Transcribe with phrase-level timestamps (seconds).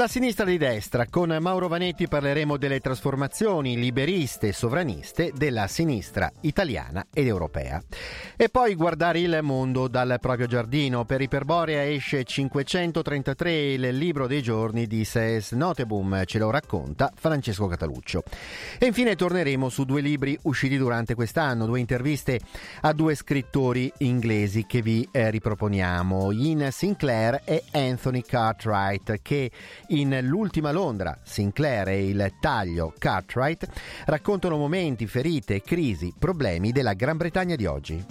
[0.00, 1.04] La sinistra di destra.
[1.10, 7.82] Con Mauro Vanetti parleremo delle trasformazioni liberiste e sovraniste della sinistra italiana ed europea.
[8.34, 11.04] E poi guardare il mondo dal proprio giardino.
[11.04, 17.66] Per Iperborea esce 533 il libro dei giorni di Ses Notebum, ce lo racconta Francesco
[17.66, 18.22] Cataluccio.
[18.78, 22.40] E infine torneremo su due libri usciti durante quest'anno, due interviste
[22.80, 29.50] a due scrittori inglesi che vi eh, riproponiamo, Ian Sinclair e Anthony Cartwright, che
[29.90, 33.66] in L'ultima Londra, Sinclair e il taglio Cartwright
[34.06, 38.04] raccontano momenti, ferite, crisi, problemi della Gran Bretagna di oggi.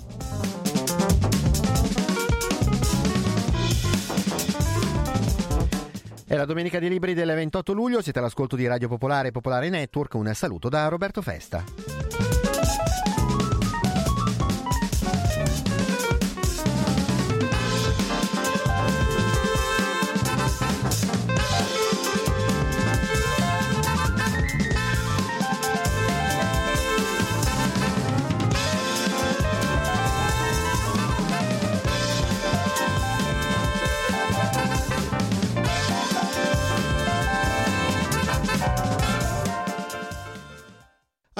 [6.26, 9.70] È la domenica dei libri del 28 luglio, siete all'ascolto di Radio Popolare e Popolare
[9.70, 11.64] Network, un saluto da Roberto Festa.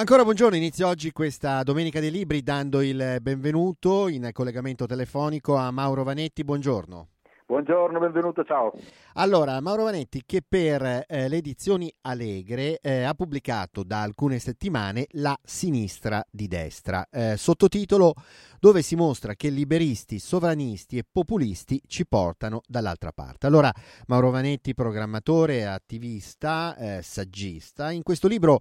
[0.00, 5.70] Ancora buongiorno, inizio oggi questa Domenica dei Libri dando il benvenuto in collegamento telefonico a
[5.70, 7.08] Mauro Vanetti, buongiorno.
[7.50, 8.72] Buongiorno, benvenuto, ciao.
[9.14, 15.08] Allora, Mauro Vanetti che per eh, le edizioni Allegre eh, ha pubblicato da alcune settimane
[15.14, 18.14] La sinistra di destra, eh, sottotitolo
[18.60, 23.46] dove si mostra che liberisti, sovranisti e populisti ci portano dall'altra parte.
[23.46, 23.72] Allora,
[24.06, 28.60] Mauro Vanetti, programmatore, attivista, eh, saggista, in questo libro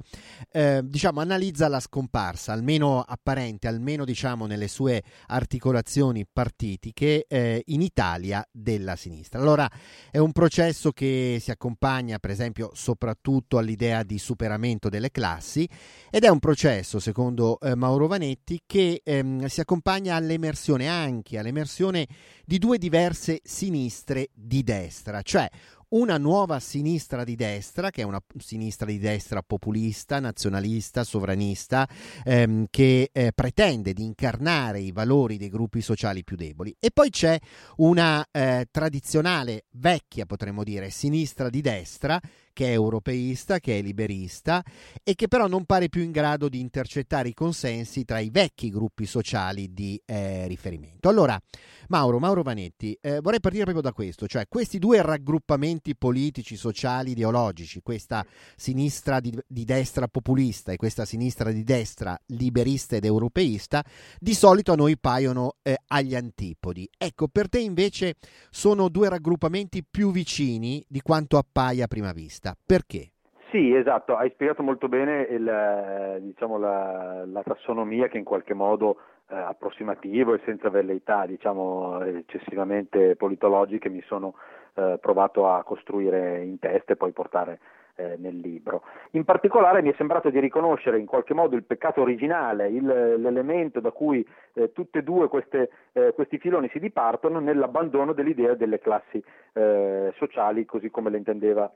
[0.52, 7.82] eh, diciamo, analizza la scomparsa, almeno apparente, almeno diciamo, nelle sue articolazioni partitiche, eh, in
[7.82, 8.44] Italia
[8.80, 9.40] della sinistra.
[9.40, 9.70] Allora,
[10.10, 15.68] è un processo che si accompagna, per esempio, soprattutto all'idea di superamento delle classi
[16.10, 22.08] ed è un processo, secondo eh, Mauro Vanetti, che ehm, si accompagna all'emersione anche all'emersione
[22.46, 25.48] di due diverse sinistre di destra, cioè
[25.90, 31.88] una nuova sinistra di destra, che è una sinistra di destra populista, nazionalista, sovranista,
[32.24, 36.76] ehm, che eh, pretende di incarnare i valori dei gruppi sociali più deboli.
[36.80, 37.40] E poi c'è
[37.78, 42.20] una eh, tradizionale, vecchia potremmo dire, sinistra di destra,
[42.60, 44.62] che è europeista, che è liberista
[45.02, 48.70] e che però non pare più in grado di intercettare i consensi tra i vecchi
[48.70, 51.08] gruppi sociali di eh, riferimento.
[51.08, 51.42] Allora,
[51.88, 57.12] Mauro, Mauro Vanetti, eh, vorrei partire proprio da questo, cioè questi due raggruppamenti politici, sociali,
[57.12, 58.26] ideologici, questa
[58.58, 63.86] sinistra di, di destra populista e questa sinistra di destra liberista ed europeista,
[64.20, 66.90] di solito a noi paiono eh, agli antipodi.
[66.98, 68.16] Ecco, per te invece
[68.50, 72.49] sono due raggruppamenti più vicini di quanto appaia a prima vista.
[72.66, 73.12] Perché?
[73.52, 78.98] Sì, esatto, hai spiegato molto bene il, diciamo, la, la tassonomia che in qualche modo
[79.30, 84.36] eh, approssimativo e senza velleità diciamo, eccessivamente politologiche mi sono
[84.76, 87.60] eh, provato a costruire in testa e poi portare
[87.96, 88.84] eh, nel libro.
[89.12, 93.80] In particolare mi è sembrato di riconoscere in qualche modo il peccato originale, il, l'elemento
[93.80, 98.80] da cui eh, tutte e due queste, eh, questi filoni si dipartono nell'abbandono dell'idea delle
[98.80, 99.22] classi
[99.54, 101.70] eh, sociali così come le intendeva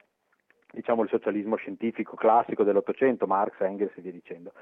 [0.74, 4.54] diciamo, il socialismo scientifico classico dell'Ottocento, Marx, Engels e via dicendo.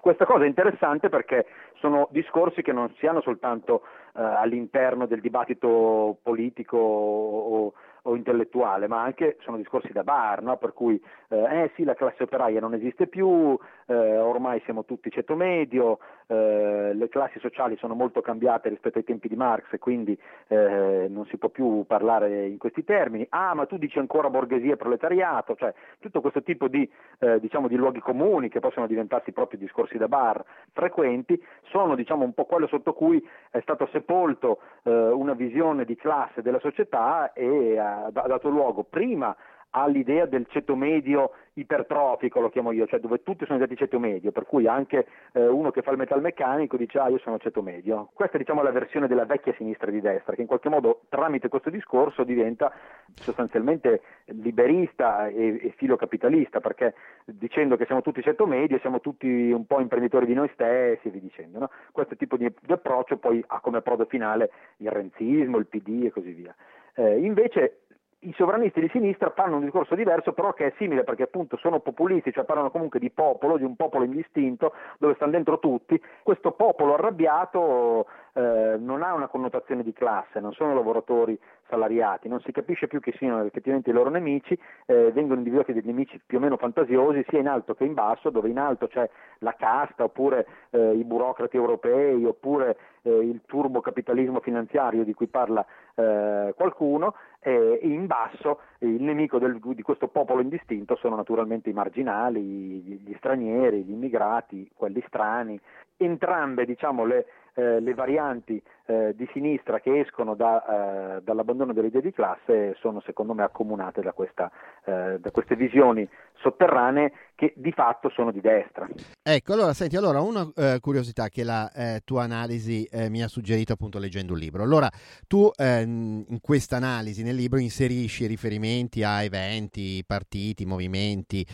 [0.00, 1.46] Questa cosa è interessante perché
[1.78, 3.82] sono discorsi che non si hanno soltanto
[4.16, 7.72] eh, all'interno del dibattito politico o,
[8.02, 10.56] o, intellettuale, ma anche sono discorsi da bar, no?
[10.56, 13.56] per cui eh, eh, sì la classe operaia non esiste più,
[13.90, 19.04] eh, ormai siamo tutti ceto medio, eh, le classi sociali sono molto cambiate rispetto ai
[19.04, 23.52] tempi di Marx e quindi eh, non si può più parlare in questi termini, ah
[23.54, 26.88] ma tu dici ancora borghesia e proletariato, cioè tutto questo tipo di,
[27.18, 32.22] eh, diciamo, di luoghi comuni che possono diventarsi proprio discorsi da bar frequenti, sono diciamo,
[32.22, 33.20] un po' quello sotto cui
[33.50, 39.36] è stato sepolto una visione di classe della società e ha dato luogo prima
[39.70, 44.32] all'idea del ceto medio ipertrofico, lo chiamo io, cioè dove tutti sono stati ceto medio,
[44.32, 48.10] per cui anche eh, uno che fa il metalmeccanico dice ah io sono ceto medio.
[48.14, 51.48] Questa è diciamo la versione della vecchia sinistra di destra, che in qualche modo tramite
[51.48, 52.72] questo discorso diventa
[53.14, 56.94] sostanzialmente liberista e, e filocapitalista, perché
[57.24, 61.10] dicendo che siamo tutti ceto medio siamo tutti un po' imprenditori di noi stessi e
[61.10, 61.58] via dicendo.
[61.58, 61.70] No?
[61.92, 66.10] Questo tipo di, di approccio poi ha come approdo finale il renzismo, il PD e
[66.10, 66.54] così via.
[66.94, 67.82] Eh, invece
[68.20, 71.80] i sovranisti di sinistra fanno un discorso diverso, però che è simile perché appunto sono
[71.80, 76.00] populisti, cioè parlano comunque di popolo, di un popolo indistinto, dove stanno dentro tutti.
[76.22, 81.38] Questo popolo arrabbiato eh, non ha una connotazione di classe, non sono lavoratori
[81.68, 85.82] salariati, non si capisce più chi siano effettivamente i loro nemici, eh, vengono individuati dei
[85.84, 89.08] nemici più o meno fantasiosi sia in alto che in basso, dove in alto c'è
[89.38, 95.64] la casta oppure eh, i burocrati europei oppure eh, il turbocapitalismo finanziario di cui parla
[95.94, 101.72] eh, qualcuno e in basso il nemico del, di questo popolo indistinto sono naturalmente i
[101.72, 105.58] marginali, gli, gli stranieri, gli immigrati, quelli strani,
[105.96, 111.88] entrambe diciamo, le, eh, le varianti eh, di sinistra che escono da, eh, dall'abbandono delle
[111.88, 114.50] idee di classe sono secondo me accomunate da, questa,
[114.84, 116.08] eh, da, queste visioni
[116.40, 118.86] sotterranee che di fatto sono di destra.
[119.22, 123.72] Ecco, allora senti, allora una eh, curiosità che la eh, tua analisi mi ha suggerito
[123.72, 124.62] appunto leggendo il libro.
[124.62, 124.90] Allora
[125.26, 131.46] tu ehm, in questa analisi nel libro inserisci riferimenti a eventi, partiti, movimenti,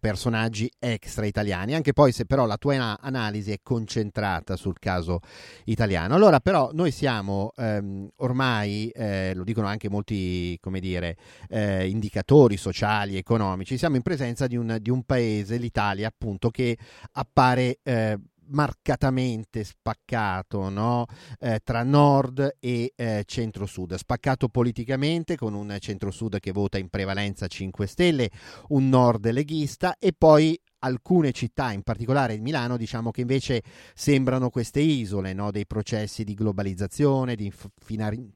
[0.00, 5.20] personaggi extra italiani, anche poi se però la tua analisi è concentrata sul caso
[5.64, 6.14] italiano.
[6.14, 11.16] Allora però noi siamo ehm, ormai, eh, lo dicono anche molti come dire,
[11.48, 16.76] eh, indicatori sociali, economici, siamo in presenza di un, di un paese, l'Italia appunto, che
[17.12, 18.18] appare eh,
[18.50, 21.06] marcatamente spaccato no?
[21.38, 27.46] eh, tra nord e eh, centro-sud, spaccato politicamente con un centro-sud che vota in prevalenza
[27.46, 28.30] 5 Stelle,
[28.68, 33.62] un nord leghista e poi alcune città, in particolare Milano, diciamo che invece
[33.94, 35.50] sembrano queste isole no?
[35.50, 37.52] dei processi di globalizzazione, di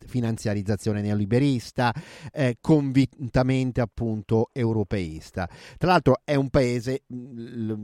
[0.06, 1.92] finanziarizzazione neoliberista,
[2.32, 5.48] eh, convintamente appunto europeista.
[5.76, 7.02] Tra l'altro è un paese,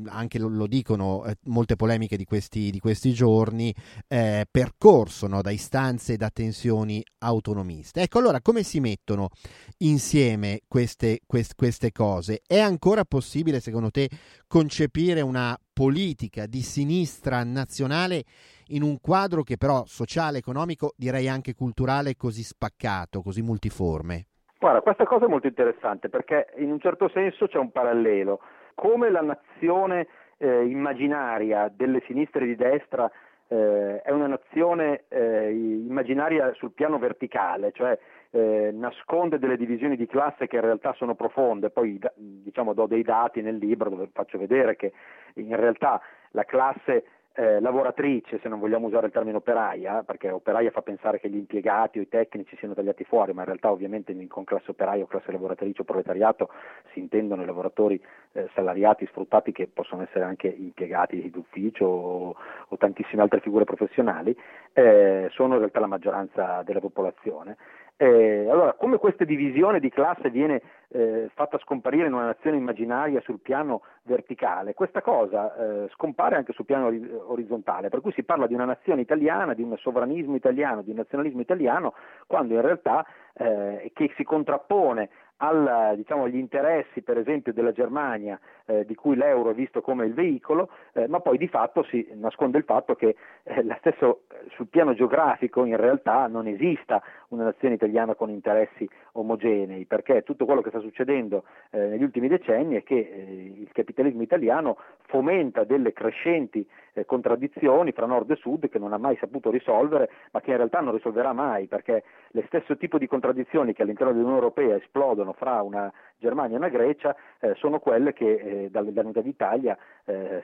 [0.07, 3.75] anche lo, lo dicono eh, molte polemiche di questi, di questi giorni,
[4.09, 5.43] eh, percorso no?
[5.43, 8.03] da istanze e da tensioni autonomiste.
[8.03, 9.31] Ecco allora come si mettono
[9.79, 12.43] insieme queste, quest, queste cose?
[12.47, 14.09] È ancora possibile secondo te
[14.51, 18.25] concepire una politica di sinistra nazionale
[18.71, 24.27] in un quadro che però sociale, economico, direi anche culturale, così spaccato, così multiforme?
[24.59, 28.41] Guarda, questa cosa è molto interessante perché in un certo senso c'è un parallelo.
[28.75, 30.09] Come la nazione
[30.39, 33.09] eh, immaginaria delle sinistre di destra
[33.47, 37.97] eh, è una nazione eh, immaginaria sul piano verticale, cioè
[38.31, 43.03] eh, nasconde delle divisioni di classe che in realtà sono profonde, poi diciamo, do dei
[43.03, 44.93] dati nel libro dove faccio vedere che
[45.35, 46.01] in realtà
[46.33, 51.21] la classe eh, lavoratrice, se non vogliamo usare il termine operaia, perché operaia fa pensare
[51.21, 54.73] che gli impiegati o i tecnici siano tagliati fuori, ma in realtà ovviamente con classe
[54.73, 56.51] operaia o classe lavoratrice o proletariato
[56.93, 62.37] si intendono i lavoratori eh, salariati, sfruttati che possono essere anche impiegati d'ufficio o,
[62.69, 64.37] o tantissime altre figure professionali,
[64.73, 67.57] eh, sono in realtà la maggioranza della popolazione.
[68.03, 73.21] Eh, allora, come questa divisione di classe viene eh, fatta scomparire in una nazione immaginaria
[73.21, 78.47] sul piano verticale, questa cosa eh, scompare anche sul piano orizzontale, per cui si parla
[78.47, 81.93] di una nazione italiana, di un sovranismo italiano, di un nazionalismo italiano,
[82.27, 83.05] quando in realtà
[83.41, 85.09] eh, che si contrappone
[85.39, 90.05] al, diciamo, agli interessi per esempio della Germania eh, di cui l'euro è visto come
[90.05, 94.51] il veicolo, eh, ma poi di fatto si nasconde il fatto che eh, stesso, eh,
[94.51, 100.45] sul piano geografico in realtà non esista una nazione italiana con interessi omogenei, perché tutto
[100.45, 105.65] quello che sta succedendo eh, negli ultimi decenni è che eh, il capitalismo italiano fomenta
[105.65, 106.67] delle crescenti
[107.07, 110.81] contraddizioni fra nord e sud che non ha mai saputo risolvere, ma che in realtà
[110.81, 115.63] non risolverà mai, perché lo stesso tipo di contraddizioni che all'interno dell'Unione Europea esplodono fra
[115.63, 120.43] una Germania e una Grecia eh, sono quelle che eh, dall'unità d'Italia eh,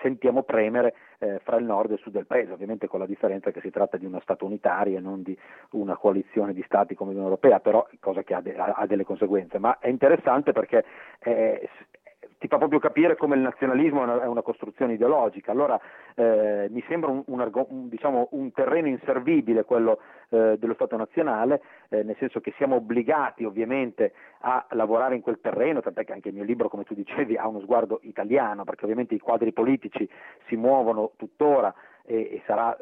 [0.00, 3.50] sentiamo premere eh, fra il nord e il sud del paese, ovviamente con la differenza
[3.50, 5.36] che si tratta di uno Stato unitario e non di
[5.70, 9.58] una coalizione di Stati come l'Unione Europea, però cosa che ha, de- ha delle conseguenze,
[9.58, 10.84] ma è interessante perché
[12.42, 15.52] ti fa proprio capire come il nazionalismo è una, è una costruzione ideologica.
[15.52, 15.80] Allora
[16.16, 21.62] eh, mi sembra un, un, un, diciamo, un, terreno inservibile quello eh, dello Stato nazionale,
[21.88, 26.30] eh, nel senso che siamo obbligati ovviamente a lavorare in quel terreno, tant'è che anche
[26.30, 30.08] il mio libro, come tu dicevi, ha uno sguardo italiano, perché ovviamente i quadri politici
[30.48, 31.72] si muovono tuttora
[32.04, 32.76] e, e sarà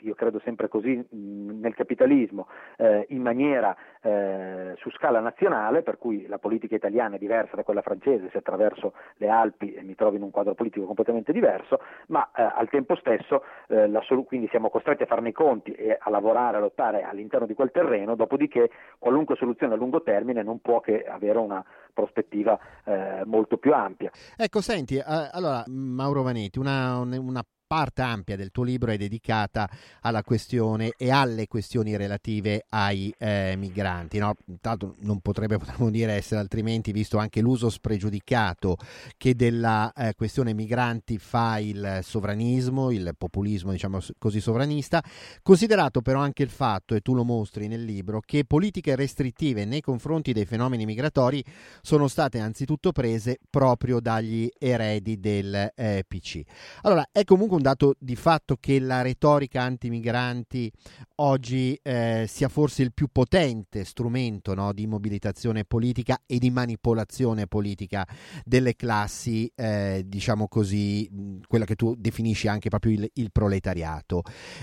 [0.00, 6.26] io credo sempre così nel capitalismo, eh, in maniera eh, su scala nazionale, per cui
[6.26, 10.22] la politica italiana è diversa da quella francese se attraverso le Alpi mi trovo in
[10.22, 15.02] un quadro politico completamente diverso, ma eh, al tempo stesso eh, sol- quindi siamo costretti
[15.02, 19.36] a farne i conti e a lavorare, a lottare all'interno di quel terreno, dopodiché qualunque
[19.36, 24.10] soluzione a lungo termine non può che avere una prospettiva eh, molto più ampia.
[24.36, 25.02] Ecco, senti, eh,
[25.32, 29.68] allora Mauro Vanetti, una, una parte ampia del tuo libro è dedicata
[30.02, 34.18] alla questione e alle questioni relative ai eh, migranti.
[34.18, 34.34] No?
[34.60, 38.76] Tanto non potrebbe, potremmo dire, essere altrimenti, visto anche l'uso spregiudicato
[39.16, 45.02] che della eh, questione migranti fa il sovranismo, il populismo, diciamo così, sovranista,
[45.42, 49.80] considerato però anche il fatto, e tu lo mostri nel libro, che politiche restrittive nei
[49.80, 51.44] confronti dei fenomeni migratori
[51.82, 56.42] sono state anzitutto prese proprio dagli eredi del eh, PC.
[56.82, 60.70] Allora, è comunque un dato di fatto che la retorica antimigranti
[61.16, 67.46] oggi eh, sia forse il più potente strumento no, di mobilitazione politica e di manipolazione
[67.46, 68.06] politica
[68.44, 71.08] delle classi, eh, diciamo così,
[71.46, 74.22] quella che tu definisci anche proprio il, il proletariato.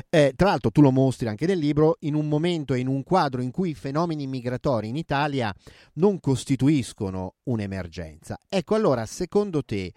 [0.10, 3.04] Eh, tra l'altro tu lo mostri anche nel libro in un momento e in un
[3.04, 5.54] quadro in cui i fenomeni migratori in Italia
[5.94, 8.38] non costituiscono un'emergenza.
[8.48, 9.92] Ecco allora, secondo te,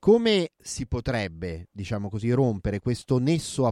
[0.00, 3.68] come si potrebbe, diciamo così, rompere questo nesso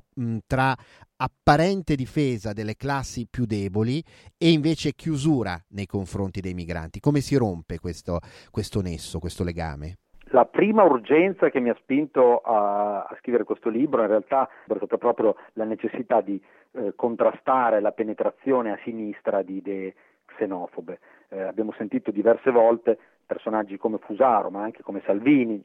[0.46, 0.74] tra
[1.16, 4.00] apparente difesa delle classi più deboli
[4.36, 7.00] e invece chiusura nei confronti dei migranti?
[7.00, 8.20] Come si rompe questo,
[8.50, 9.96] questo nesso, questo legame?
[10.30, 14.74] La prima urgenza che mi ha spinto a, a, scrivere questo libro in realtà è
[14.76, 16.38] stata proprio la necessità di
[16.72, 19.94] eh, contrastare la penetrazione a sinistra di idee
[20.26, 20.98] xenofobe.
[21.30, 25.64] Eh, abbiamo sentito diverse volte personaggi come Fusaro, ma anche come Salvini,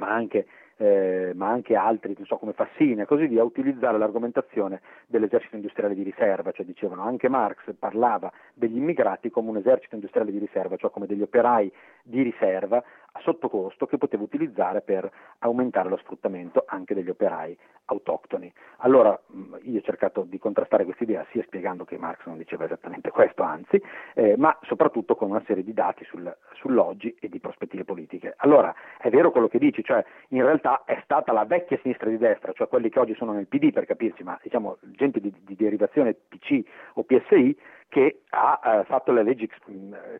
[0.00, 0.46] ma anche,
[0.78, 6.02] eh, ma anche altri, so, come Fassini e così via, utilizzare l'argomentazione dell'esercito industriale di
[6.02, 10.90] riserva, cioè dicevano anche Marx parlava degli immigrati come un esercito industriale di riserva, cioè
[10.90, 11.70] come degli operai
[12.02, 18.52] di riserva a sottocosto che poteva utilizzare per aumentare lo sfruttamento anche degli operai autoctoni.
[18.78, 19.18] Allora
[19.62, 23.42] io ho cercato di contrastare questa idea sia spiegando che Marx non diceva esattamente questo,
[23.42, 23.82] anzi,
[24.14, 28.34] eh, ma soprattutto con una serie di dati sul, sull'oggi e di prospettive politiche.
[28.38, 32.18] Allora è vero quello che dici, cioè in realtà è stata la vecchia sinistra di
[32.18, 35.56] destra, cioè quelli che oggi sono nel PD per capirsi, ma diciamo gente di, di
[35.56, 36.62] derivazione PC
[36.94, 37.56] o PSI,
[37.90, 39.50] che ha eh, fatto le leggi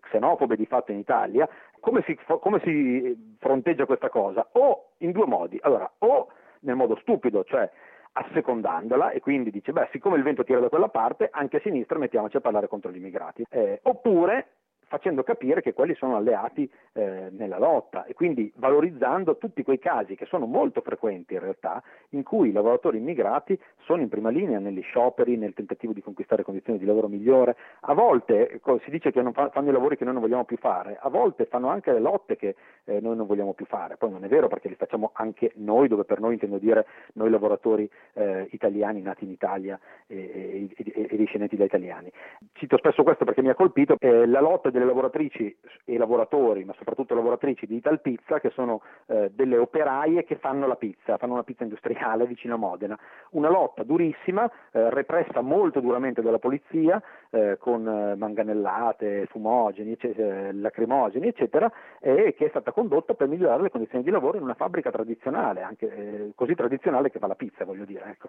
[0.00, 1.48] xenofobe di fatto in Italia,
[1.80, 4.48] come si, come si fronteggia questa cosa?
[4.52, 6.28] O in due modi, allora, o
[6.60, 7.68] nel modo stupido, cioè
[8.12, 11.98] assecondandola e quindi dice beh siccome il vento tira da quella parte anche a sinistra
[11.98, 14.48] mettiamoci a parlare contro gli immigrati eh, oppure
[14.90, 18.04] facendo capire che quelli sono alleati eh, nella lotta.
[18.06, 21.80] E quindi valorizzando tutti quei casi che sono molto frequenti in realtà
[22.10, 26.42] in cui i lavoratori immigrati sono in prima linea negli scioperi, nel tentativo di conquistare
[26.42, 30.22] condizioni di lavoro migliore, a volte si dice che fanno i lavori che noi non
[30.22, 33.66] vogliamo più fare, a volte fanno anche le lotte che eh, noi non vogliamo più
[33.66, 36.86] fare, poi non è vero perché li facciamo anche noi, dove per noi intendo dire
[37.14, 39.78] noi lavoratori eh, italiani nati in Italia
[40.08, 42.10] e, e, e, e discendenti da italiani.
[42.54, 47.14] Cito spesso questo perché mi ha colpito, la lotta delle lavoratrici e lavoratori, ma soprattutto
[47.14, 51.42] lavoratrici di Ital Pizza, che sono eh, delle operaie che fanno la pizza, fanno una
[51.42, 52.98] pizza industriale vicino a Modena.
[53.30, 60.50] Una lotta durissima, eh, repressa molto duramente dalla polizia, eh, con eh, manganellate, fumogeni, eccetera,
[60.52, 61.70] lacrimogeni, eccetera,
[62.00, 65.62] e che è stata condotta per migliorare le condizioni di lavoro in una fabbrica tradizionale,
[65.62, 68.04] anche eh, così tradizionale che fa la pizza, voglio dire.
[68.10, 68.28] Ecco.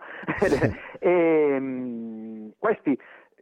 [1.00, 2.98] e, mh, mm, questi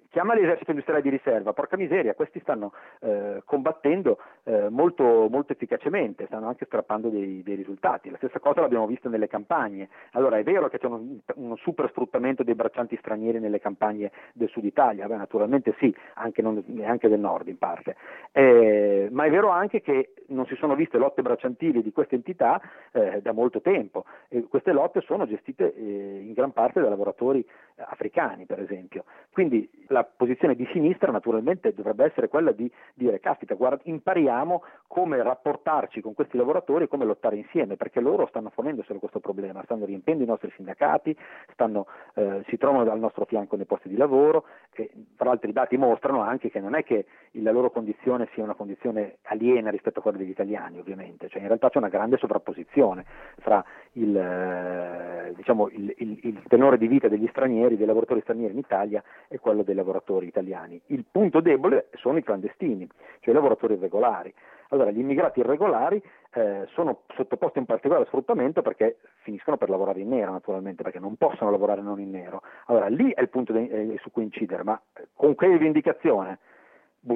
[0.10, 6.26] chiama l'esercito industriale di riserva, porca miseria, questi stanno eh, combattendo eh, molto, molto, efficacemente,
[6.26, 8.10] stanno anche strappando dei, dei, risultati.
[8.10, 9.90] La stessa cosa l'abbiamo vista nelle campagne.
[10.12, 14.66] Allora è vero che c'è uno, super sfruttamento dei braccianti stranieri nelle campagne del sud
[14.66, 17.96] Italia, Beh, naturalmente sì, anche, non, anche, del nord in parte,
[18.32, 22.62] eh, ma è vero anche che non si sono viste lotte bracciantili di queste entità
[22.92, 27.46] eh, da molto tempo e queste lotte sono gestite eh, in gran parte da lavoratori
[27.76, 29.06] africani per esempio.
[29.32, 34.64] Quindi la la posizione di sinistra naturalmente dovrebbe essere quella di dire caspita, guarda, impariamo
[34.88, 39.62] come rapportarci con questi lavoratori e come lottare insieme, perché loro stanno fornendoselo questo problema,
[39.64, 41.16] stanno riempiendo i nostri sindacati,
[41.52, 45.54] stanno, eh, si trovano al nostro fianco nei posti di lavoro e tra l'altro i
[45.54, 50.00] dati mostrano anche che non è che la loro condizione sia una condizione aliena rispetto
[50.00, 53.06] a quella degli italiani ovviamente, cioè in realtà c'è una grande sovrapposizione
[53.40, 53.64] fra
[53.94, 58.60] il, eh, diciamo, il, il, il tenore di vita degli stranieri, dei lavoratori stranieri in
[58.60, 60.80] Italia e quello dei lavoratori lavoratori italiani.
[60.88, 62.88] Il punto debole sono i clandestini,
[63.20, 64.34] cioè i lavoratori irregolari.
[64.70, 70.00] Allora, gli immigrati irregolari eh, sono sottoposti a un particolare sfruttamento perché finiscono per lavorare
[70.00, 72.44] in nero, naturalmente, perché non possono lavorare non in nero.
[72.68, 74.80] Allora, lì è il punto de- eh, su cui incidere, ma
[75.16, 76.38] con che rivendicazione?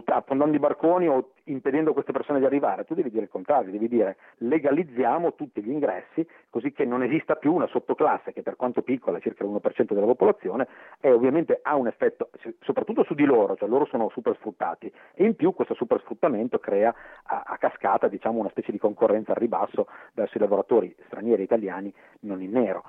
[0.05, 3.71] Affondando i barconi o impedendo a queste persone di arrivare, tu devi dire il contrario,
[3.71, 8.55] devi dire legalizziamo tutti gli ingressi così che non esista più una sottoclasse che per
[8.55, 10.67] quanto piccola, circa l'1% della popolazione,
[11.01, 12.29] ovviamente ha un effetto
[12.61, 16.59] soprattutto su di loro, cioè loro sono super sfruttati e in più questo super sfruttamento
[16.59, 21.41] crea a, a cascata diciamo, una specie di concorrenza al ribasso verso i lavoratori stranieri
[21.41, 22.83] e italiani non in nero.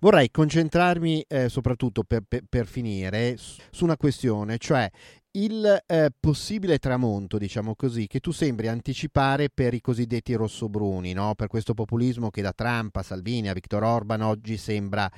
[0.00, 4.88] Vorrei concentrarmi eh, soprattutto per, per, per finire su una questione, cioè
[5.36, 11.34] il eh, possibile tramonto, diciamo così, che tu sembri anticipare per i cosiddetti rossobruni, no?
[11.34, 15.10] per questo populismo che da Trump a Salvini a Viktor Orban oggi sembra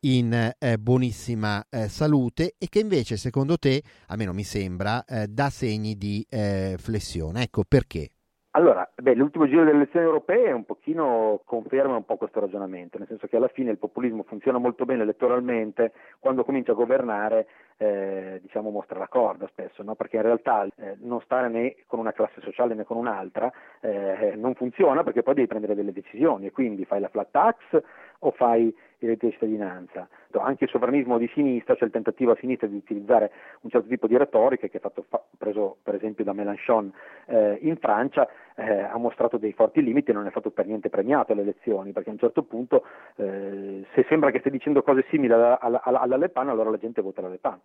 [0.00, 5.50] in eh, buonissima eh, salute e che invece secondo te, almeno mi sembra, eh, dà
[5.50, 7.42] segni di eh, flessione.
[7.42, 8.10] Ecco perché.
[8.56, 13.06] Allora, beh, l'ultimo giro delle elezioni europee un pochino conferma un po' questo ragionamento, nel
[13.06, 17.46] senso che alla fine il populismo funziona molto bene elettoralmente, quando comincia a governare
[17.76, 19.94] eh, diciamo mostra la corda spesso, no?
[19.94, 24.32] perché in realtà eh, non stare né con una classe sociale né con un'altra eh,
[24.36, 27.56] non funziona perché poi devi prendere delle decisioni e quindi fai la flat tax
[28.20, 30.08] o fai il reddito di cittadinanza.
[30.38, 33.30] Anche il sovranismo di sinistra, cioè il tentativo a sinistra di utilizzare
[33.62, 36.92] un certo tipo di retorica che è stato fa- preso per esempio da Mélenchon
[37.26, 40.90] eh, in Francia, eh, ha mostrato dei forti limiti e non è stato per niente
[40.90, 42.84] premiato alle elezioni, perché a un certo punto
[43.16, 46.76] eh, se sembra che stia dicendo cose simili alla, alla, alla Le Pen, allora la
[46.76, 47.58] gente vota la Le Pen.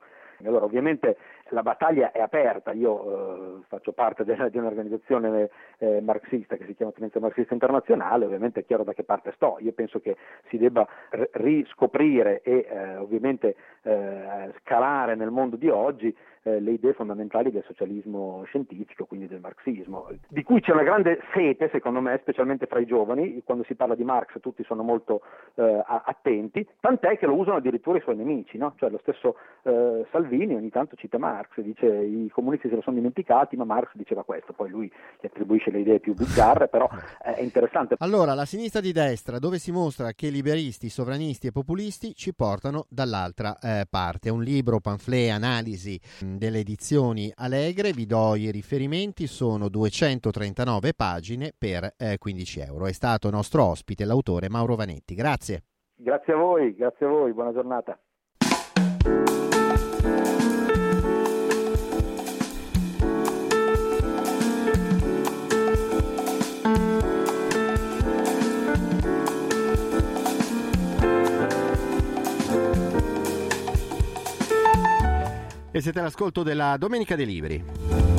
[0.48, 1.18] Allora ovviamente
[1.50, 6.76] la battaglia è aperta, io eh, faccio parte de- di un'organizzazione eh, marxista che si
[6.76, 10.16] chiama Tendenza Marxista Internazionale, ovviamente è chiaro da che parte sto, io penso che
[10.50, 16.72] si debba r- riscoprire e eh, ovviamente eh, scalare nel mondo di oggi eh, le
[16.72, 22.02] idee fondamentali del socialismo scientifico, quindi del marxismo, di cui c'è una grande sete, secondo
[22.02, 25.22] me, specialmente fra i giovani, quando si parla di Marx tutti sono molto
[25.56, 28.74] eh, attenti, tant'è che lo usano addirittura i suoi nemici, no?
[28.78, 32.96] cioè lo stesso eh, Salvini ogni tanto cita Marx, dice i comunisti se lo sono
[32.96, 36.90] dimenticati, ma Marx diceva questo, poi lui gli attribuisce le idee più bizzarre, però
[37.22, 37.96] è interessante.
[38.00, 42.86] Allora, la sinistra di destra, dove si mostra che liberisti, sovranisti e populisti ci portano
[42.90, 46.00] dall'altra eh, parte, un libro, pamphlet, analisi
[46.38, 52.88] delle edizioni Allegre, vi do i riferimenti, sono 239 pagine per eh, 15 euro.
[52.88, 55.16] È stato nostro ospite l'autore Mauro Vanetti.
[55.16, 55.64] Grazie.
[55.96, 58.00] Grazie a voi, grazie a voi, buona giornata.
[75.74, 78.11] E siete all'ascolto della Domenica dei Libri.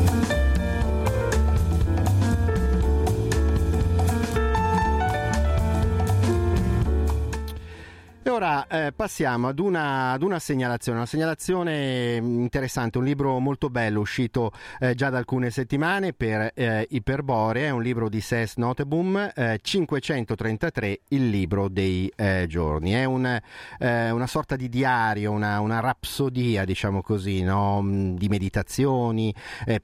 [8.32, 14.00] Ora eh, passiamo ad una, ad una, segnalazione, una segnalazione interessante, un libro molto bello
[14.00, 19.32] uscito eh, già da alcune settimane per eh, Iperborea, è un libro di Sess Noteboom,
[19.60, 22.92] 533, eh, il libro dei eh, giorni.
[22.92, 23.38] È un,
[23.78, 27.82] eh, una sorta di diario, una, una rapsodia, diciamo così, no?
[27.82, 29.34] Mm, di meditazioni,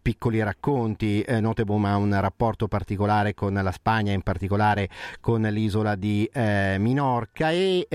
[0.00, 1.22] piccoli racconti.
[1.28, 4.88] Noteboom ha un rapporto particolare con la Spagna, in particolare
[5.20, 7.86] con l'isola di Minorca e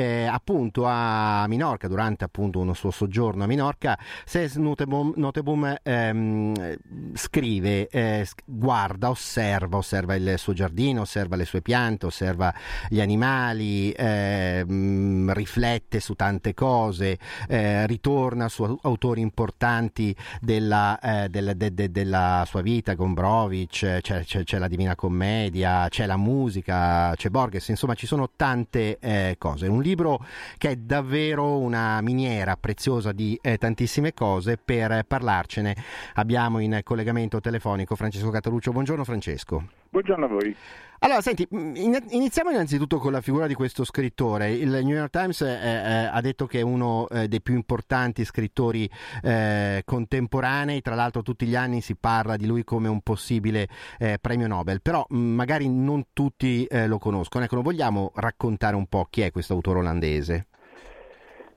[0.44, 6.76] appunto a Minorca, durante appunto uno suo soggiorno a Minorca, Ses Noteboom, Noteboom ehm,
[7.14, 12.54] scrive, eh, guarda, osserva, osserva il suo giardino, osserva le sue piante, osserva
[12.90, 21.54] gli animali, ehm, riflette su tante cose, eh, ritorna su autori importanti della, eh, del,
[21.56, 27.14] de, de, della sua vita, Gombrowicz, c'è, c'è, c'è, la Divina Commedia, c'è la musica,
[27.16, 29.68] c'è Borges, insomma ci sono tante eh, cose.
[29.68, 30.20] Un libro
[30.58, 34.58] che è davvero una miniera preziosa di eh, tantissime cose.
[34.58, 35.76] Per parlarcene
[36.16, 38.72] abbiamo in collegamento telefonico Francesco Cataluccio.
[38.72, 39.83] Buongiorno Francesco.
[39.94, 40.56] Buongiorno a voi.
[41.02, 41.76] Allora, senti, mm,
[42.10, 44.50] iniziamo innanzitutto con la figura di questo scrittore.
[44.50, 48.26] Il New York Times eh, eh, ha detto che è uno eh, dei più importanti
[48.26, 48.90] scrittori
[49.22, 53.68] eh, contemporanei, tra l'altro tutti gli anni si parla di lui come un possibile
[54.00, 57.44] eh, premio Nobel, però mh, mm, magari non tutti eh, lo conoscono.
[57.44, 60.48] Ecco, vogliamo raccontare un po' chi è questo autore olandese?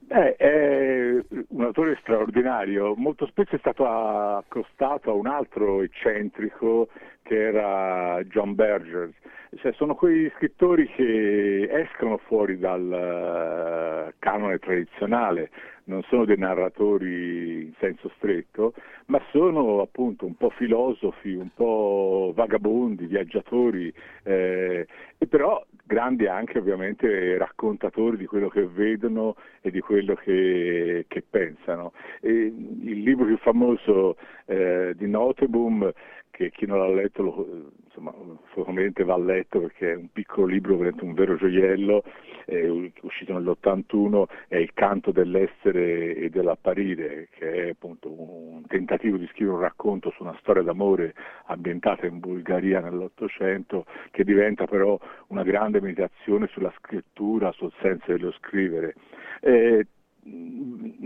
[0.01, 6.89] Beh, è un autore straordinario, molto spesso è stato accostato a un altro eccentrico
[7.27, 9.11] che era John Berger.
[9.57, 15.51] Cioè, sono quei scrittori che escono fuori dal uh, canone tradizionale,
[15.85, 18.75] non sono dei narratori in senso stretto,
[19.07, 23.93] ma sono appunto un po' filosofi, un po' vagabondi, viaggiatori,
[24.25, 24.87] eh,
[25.17, 31.23] e però grandi anche ovviamente raccontatori di quello che vedono e di quello che, che
[31.29, 31.93] pensano.
[32.21, 35.91] E il libro più famoso eh, di Noteboom
[36.37, 38.13] che chi non l'ha letto lo, insomma,
[38.49, 42.05] sicuramente va letto perché è un piccolo libro, un vero gioiello,
[42.45, 42.69] è
[43.01, 49.57] uscito nell'81, è Il canto dell'essere e dell'apparire, che è appunto un tentativo di scrivere
[49.57, 51.15] un racconto su una storia d'amore
[51.47, 58.33] ambientata in Bulgaria nell'Ottocento, che diventa però una grande meditazione sulla scrittura, sul senso dello
[58.33, 58.95] scrivere.
[59.41, 59.87] Eh,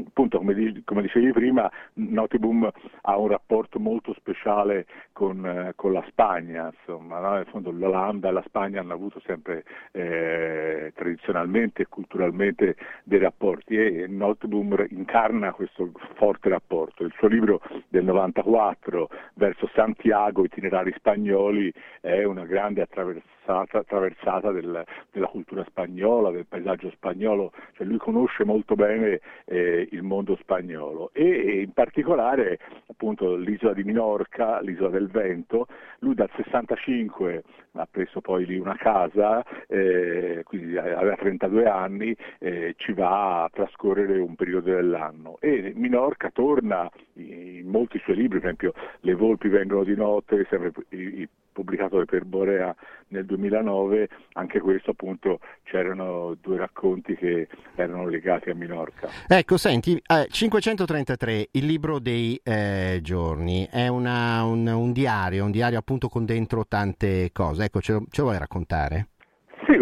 [0.07, 2.71] appunto come, come, dicevi prima, Noteboom
[3.03, 7.35] ha un rapporto molto speciale con, eh, con la Spagna, insomma, no?
[7.35, 13.77] nel fondo l'Olanda e la Spagna hanno avuto sempre eh, tradizionalmente e culturalmente dei rapporti
[13.77, 17.05] e Noteboom incarna questo forte rapporto.
[17.05, 24.85] Il suo libro del 94 verso Santiago, itinerari spagnoli, è una grande attraversata, attraversata del,
[25.11, 31.11] della cultura spagnola, del paesaggio spagnolo, cioè lui conosce molto bene eh, il mondo spagnolo.
[31.13, 35.67] E, e, in particolare appunto l'isola di Minorca, l'isola del vento,
[36.01, 42.75] lui dal 65 ha preso poi lì una casa, eh, quindi aveva 32 anni, eh,
[42.77, 45.37] ci va a trascorrere un periodo dell'anno.
[45.41, 50.73] E Minorca torna in molti suoi libri, per esempio Le volpi vengono di notte, sempre
[50.91, 52.75] i, i pubblicato da Perborea
[53.09, 59.09] nel 2009, anche questo appunto c'erano due racconti che erano legati a Minorca.
[59.27, 65.51] Ecco, senti, eh, 533, il libro dei eh, giorni, è una, un, un, diario, un
[65.51, 69.09] diario appunto con dentro tante cose, ecco, ce lo, ce lo vuoi raccontare?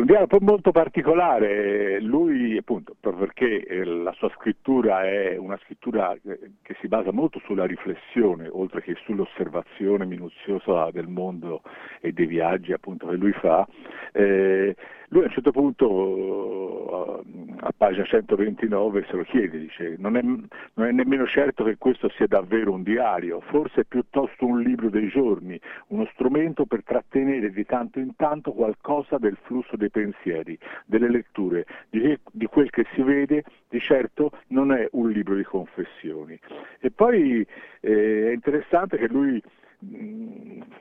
[0.08, 6.76] Un dialogo molto particolare, lui appunto perché eh, la sua scrittura è una scrittura che
[6.80, 11.60] si basa molto sulla riflessione, oltre che sull'osservazione minuziosa del mondo
[12.00, 13.68] e dei viaggi appunto che lui fa,
[14.12, 14.74] eh,
[15.08, 17.22] lui a un certo punto
[17.60, 22.08] a pagina 129 se lo chiede, dice non è, non è, nemmeno certo che questo
[22.10, 27.50] sia davvero un diario, forse è piuttosto un libro dei giorni, uno strumento per trattenere
[27.50, 32.86] di tanto in tanto qualcosa del flusso dei pensieri, delle letture, di, di quel che
[32.94, 36.38] si vede, di certo non è un libro di confessioni.
[36.80, 37.46] E poi
[37.80, 39.42] eh, è interessante che lui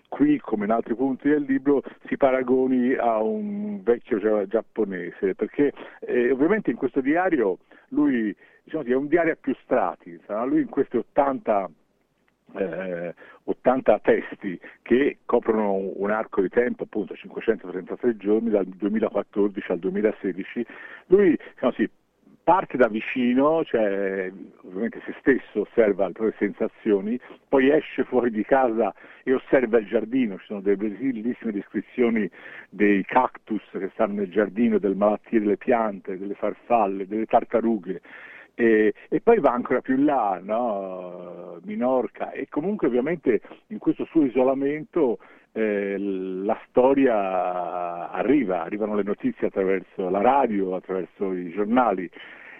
[0.10, 6.32] qui come in altri punti del libro si paragoni a un vecchio giapponese perché eh,
[6.32, 10.70] ovviamente in questo diario lui diciamo, è un diario a più strati insomma, lui in
[10.70, 11.70] questi 80
[12.56, 19.80] eh, 80 testi che coprono un arco di tempo, appunto 533 giorni, dal 2014 al
[19.80, 20.66] 2016,
[21.08, 21.90] lui diciamo, si
[22.48, 24.32] parte da vicino, cioè
[24.64, 29.86] ovviamente se stesso osserva le proprie sensazioni, poi esce fuori di casa e osserva il
[29.86, 32.30] giardino, ci sono delle bellissime descrizioni
[32.70, 38.00] dei cactus che stanno nel giardino, delle malattie delle piante, delle farfalle, delle tartarughe.
[38.54, 41.60] E, e, poi va ancora più là, no?
[41.66, 45.20] Minorca, e comunque ovviamente in questo suo isolamento
[45.58, 52.08] eh, la storia arriva, arrivano le notizie attraverso la radio, attraverso i giornali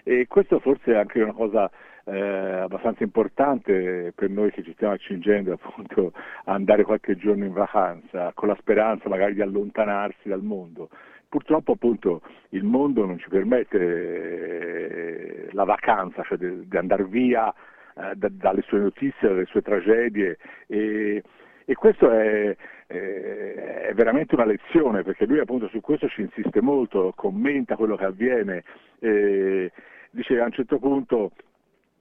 [0.02, 1.70] e questo forse è anche una cosa
[2.06, 6.12] eh, abbastanza importante per noi che ci stiamo accingendo appunto
[6.44, 10.88] a andare qualche giorno in vacanza con la speranza magari di allontanarsi dal mondo.
[11.28, 17.52] Purtroppo appunto il mondo non ci permette eh, la vacanza, cioè di, andare via
[17.94, 21.22] eh, da, dalle sue notizie, dalle sue tragedie e,
[21.66, 22.56] e questo è,
[22.88, 28.04] è, veramente una lezione perché lui appunto su questo ci insiste molto, commenta quello che
[28.04, 28.64] avviene,
[29.00, 29.70] eh,
[30.10, 31.32] dice a un certo punto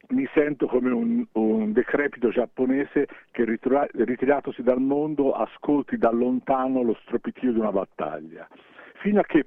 [0.09, 6.97] mi sento come un, un decrepito giapponese che ritiratosi dal mondo ascolti da lontano lo
[7.01, 8.47] stropicchio di una battaglia
[9.07, 9.45] fino a che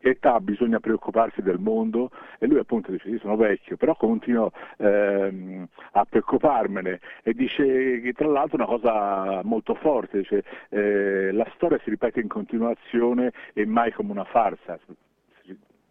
[0.00, 5.66] età bisogna preoccuparsi del mondo e lui appunto dice io sono vecchio però continuo ehm,
[5.92, 11.80] a preoccuparmene e dice che tra l'altro una cosa molto forte dice eh, la storia
[11.82, 14.78] si ripete in continuazione e mai come una farsa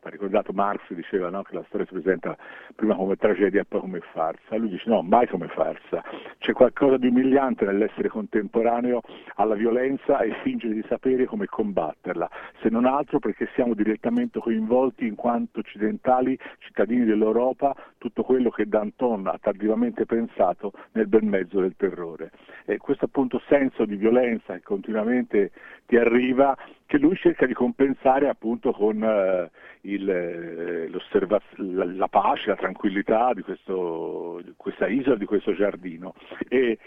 [0.04, 2.36] ha ricordato Marx diceva no, che la storia si presenta
[2.76, 6.04] prima come tragedia e poi come farsa, lui dice no, mai come farsa,
[6.40, 9.02] c'è qualcosa di umiliante nell'essere contemporaneo
[9.36, 12.30] alla violenza e fingere di sapere come combatterla,
[12.62, 18.68] se non altro perché siamo direttamente coinvolti in quanto occidentali, cittadini dell'Europa, tutto quello che
[18.68, 22.32] Danton ha tardivamente pensato nel bel mezzo del terrore.
[22.66, 25.52] E questo appunto senso di violenza che continuamente
[25.86, 29.50] ti arriva, che lui cerca di compensare appunto con eh,
[29.94, 36.14] il, eh, la, la, pace, la tranquillità di, questo, di, questa isola, di questo giardino.
[36.48, 36.78] E,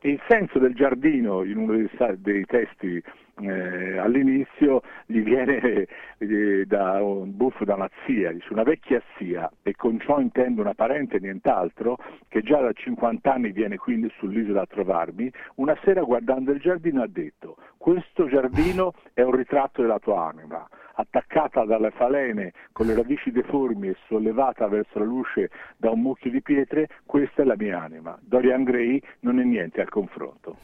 [0.00, 3.02] e il senso del giardino in uno dei, dei testi
[3.40, 5.86] eh, all'inizio gli viene
[6.18, 10.60] eh, da un buffo da una zia, dice una vecchia zia, e con ciò intendo
[10.60, 11.96] una parente nient'altro,
[12.28, 17.02] che già da 50 anni viene qui sull'isola a trovarmi, una sera guardando il giardino
[17.02, 22.94] ha detto questo giardino è un ritratto della tua anima attaccata dalle falene con le
[22.94, 27.54] radici deformi e sollevata verso la luce da un mucchio di pietre, questa è la
[27.56, 28.18] mia anima.
[28.20, 30.56] Dorian Gray non è niente al confronto.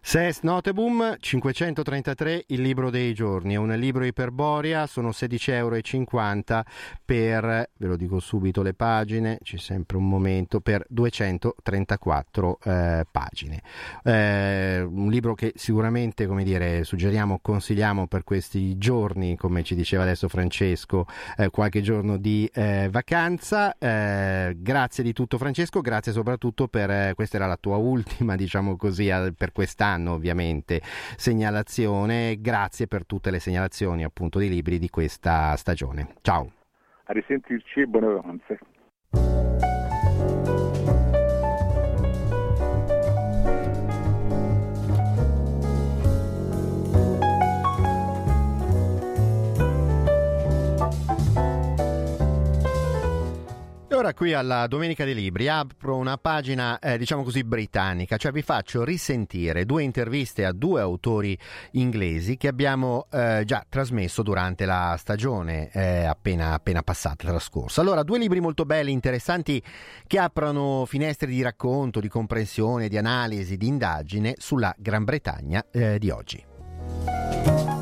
[0.00, 5.76] Ses Notebum 533 Il libro dei giorni, è un libro iperborea, sono 16,50 euro
[7.04, 13.62] per, ve lo dico subito le pagine, c'è sempre un momento, per 234 eh, pagine.
[14.04, 20.04] Eh, un libro che sicuramente, come dire, suggeriamo, consigliamo per questi giorni, come ci diceva
[20.04, 21.06] adesso Francesco,
[21.36, 23.76] eh, qualche giorno di eh, vacanza.
[23.76, 28.76] Eh, grazie di tutto Francesco, grazie soprattutto per, eh, questa era la tua ultima, diciamo
[28.76, 30.80] così, per quest'anno anno ovviamente
[31.16, 32.40] segnalazione.
[32.40, 36.14] Grazie per tutte le segnalazioni appunto di libri di questa stagione.
[36.20, 36.52] Ciao.
[37.04, 38.58] A risentirci e buone vacanze.
[53.98, 58.42] Ora qui alla Domenica dei Libri apro una pagina, eh, diciamo così, britannica, cioè vi
[58.42, 61.36] faccio risentire due interviste a due autori
[61.72, 67.80] inglesi che abbiamo eh, già trasmesso durante la stagione eh, appena, appena passata, trascorsa.
[67.80, 69.60] Allora, due libri molto belli, interessanti,
[70.06, 75.98] che aprono finestre di racconto, di comprensione, di analisi, di indagine sulla Gran Bretagna eh,
[75.98, 77.77] di oggi.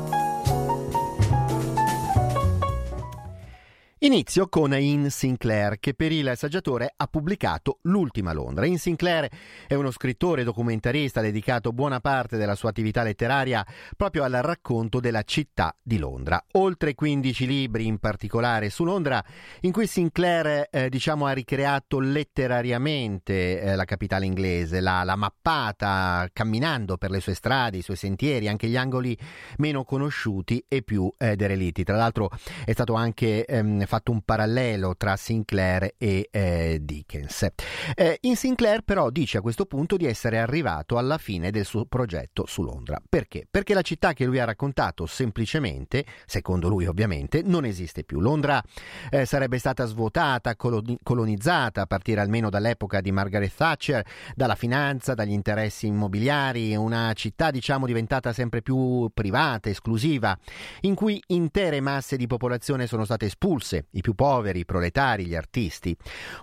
[4.01, 8.67] Inizio con Ian Sinclair, che per il saggiatore ha pubblicato L'ultima Londra.
[8.67, 9.27] Ian Sinclair
[9.65, 15.23] è uno scrittore documentarista dedicato buona parte della sua attività letteraria proprio al racconto della
[15.23, 16.39] città di Londra.
[16.51, 19.23] Oltre 15 libri, in particolare su Londra,
[19.61, 26.97] in cui Sinclair eh, diciamo, ha ricreato letterariamente eh, la capitale inglese, l'ha, mappata camminando
[26.97, 29.17] per le sue strade, i suoi sentieri, anche gli angoli
[29.57, 31.83] meno conosciuti e più eh, derelitti.
[31.83, 32.29] Tra l'altro
[32.63, 37.47] è stato anche ehm, fatto un parallelo tra Sinclair e eh, Dickens.
[37.95, 41.85] Eh, in Sinclair però dice a questo punto di essere arrivato alla fine del suo
[41.85, 43.01] progetto su Londra.
[43.07, 43.47] Perché?
[43.49, 48.19] Perché la città che lui ha raccontato semplicemente, secondo lui ovviamente, non esiste più.
[48.19, 48.61] Londra
[49.09, 55.13] eh, sarebbe stata svuotata, coloni- colonizzata a partire almeno dall'epoca di Margaret Thatcher, dalla finanza,
[55.13, 60.37] dagli interessi immobiliari, una città diciamo diventata sempre più privata, esclusiva,
[60.81, 65.25] in cui intere masse di popolazione sono state espulse classe, i più poveri, i proletari,
[65.25, 65.95] gli artisti.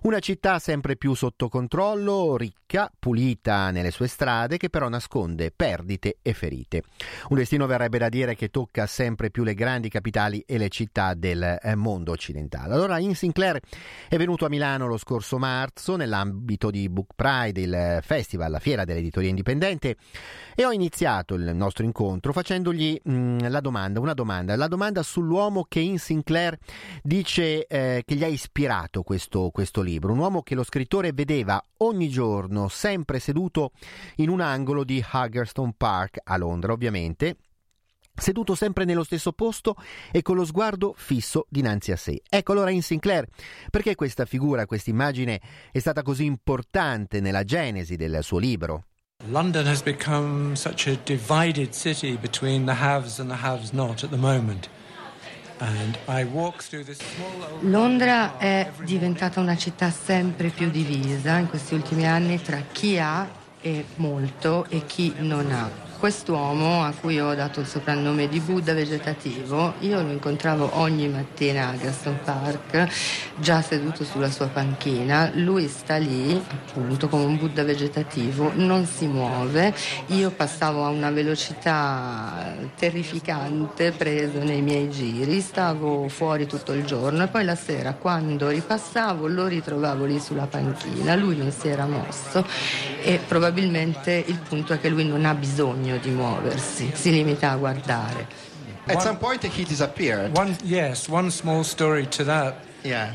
[0.03, 6.19] Una città sempre più sotto controllo, ricca, pulita nelle sue strade, che però nasconde perdite
[6.23, 6.83] e ferite.
[7.29, 11.15] Un destino verrebbe da dire che tocca sempre più le grandi capitali e le città
[11.15, 12.75] del eh, mondo occidentale.
[12.75, 13.61] Allora, Ian Sinclair
[14.09, 18.85] è venuto a Milano lo scorso marzo nell'ambito di Book Pride, il festival, la fiera
[18.85, 19.97] dell'editoria indipendente,
[20.55, 25.03] e ho iniziato il nostro incontro facendogli mh, mm, la domanda, una domanda, la domanda
[25.03, 26.57] sull'uomo che Ian Sinclair
[27.03, 31.63] dice eh, che gli ha ispirato questo, questo libro, un uomo che lo scrittore vedeva
[31.79, 33.73] ogni giorno, sempre seduto
[34.17, 37.37] in un angolo di Haggerstone Park a Londra, ovviamente,
[38.15, 39.77] seduto sempre nello stesso posto
[40.13, 42.23] e con lo sguardo fisso dinanzi a sé.
[42.29, 43.27] Ecco allora in Sinclair,
[43.71, 45.41] perché questa figura, questa immagine
[45.73, 48.85] è stata così importante nella genesi del suo libro?
[49.29, 54.11] London has become such a divided city between the haves and the haves not at
[54.11, 54.69] the moment.
[57.61, 63.29] Londra è diventata una città sempre più divisa in questi ultimi anni tra chi ha
[63.61, 68.75] e molto e chi non ha quest'uomo a cui ho dato il soprannome di Buddha
[68.75, 72.89] vegetativo, io lo incontravo ogni mattina a Gaston Park,
[73.39, 79.07] già seduto sulla sua panchina, lui sta lì appunto come un Buddha vegetativo, non si
[79.07, 79.75] muove,
[80.09, 87.23] io passavo a una velocità terrificante preso nei miei giri, stavo fuori tutto il giorno
[87.23, 91.87] e poi la sera quando ripassavo lo ritrovavo lì sulla panchina, lui non si era
[91.87, 92.47] mosso
[93.03, 97.53] e probabilmente il punto è che lui non ha bisogno bisogno di muoversi, si limita
[97.53, 98.27] a guardare.
[98.87, 100.37] At some point he disappeared.
[100.37, 102.57] One, yes, one small story to that.
[102.83, 103.15] Yeah.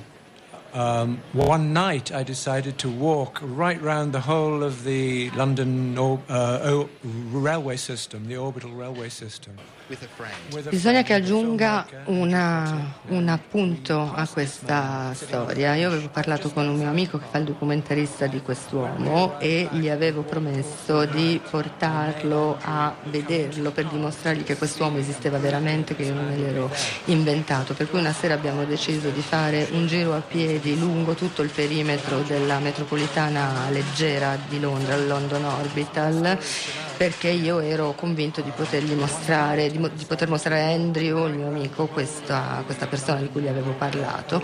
[0.73, 6.85] Um, one night I decided to walk right round the whole of the London uh,
[7.03, 9.57] railway system, the orbital railway system.
[10.69, 15.73] Bisogna che aggiunga una, un appunto a questa storia.
[15.73, 19.89] Io avevo parlato con un mio amico che fa il documentarista di quest'uomo e gli
[19.89, 26.27] avevo promesso di portarlo a vederlo per dimostrargli che quest'uomo esisteva veramente, che io non
[26.27, 26.69] me l'ero
[27.05, 27.73] inventato.
[27.73, 31.49] Per cui una sera abbiamo deciso di fare un giro a piedi lungo tutto il
[31.49, 36.37] perimetro della metropolitana leggera di Londra, il London Orbital
[36.99, 41.47] perché io ero convinto di potergli mostrare, di, di poter mostrare a Andrew, il mio
[41.47, 44.41] amico, questa, questa, persona di cui gli avevo parlato.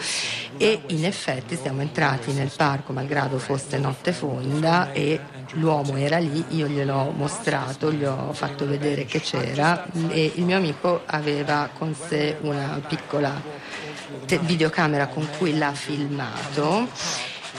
[0.57, 5.19] E in effetti siamo entrati nel parco malgrado fosse notte fonda e
[5.53, 10.57] l'uomo era lì, io gliel'ho mostrato, gli ho fatto vedere che c'era e il mio
[10.57, 13.41] amico aveva con sé una piccola
[14.41, 16.87] videocamera con cui l'ha filmato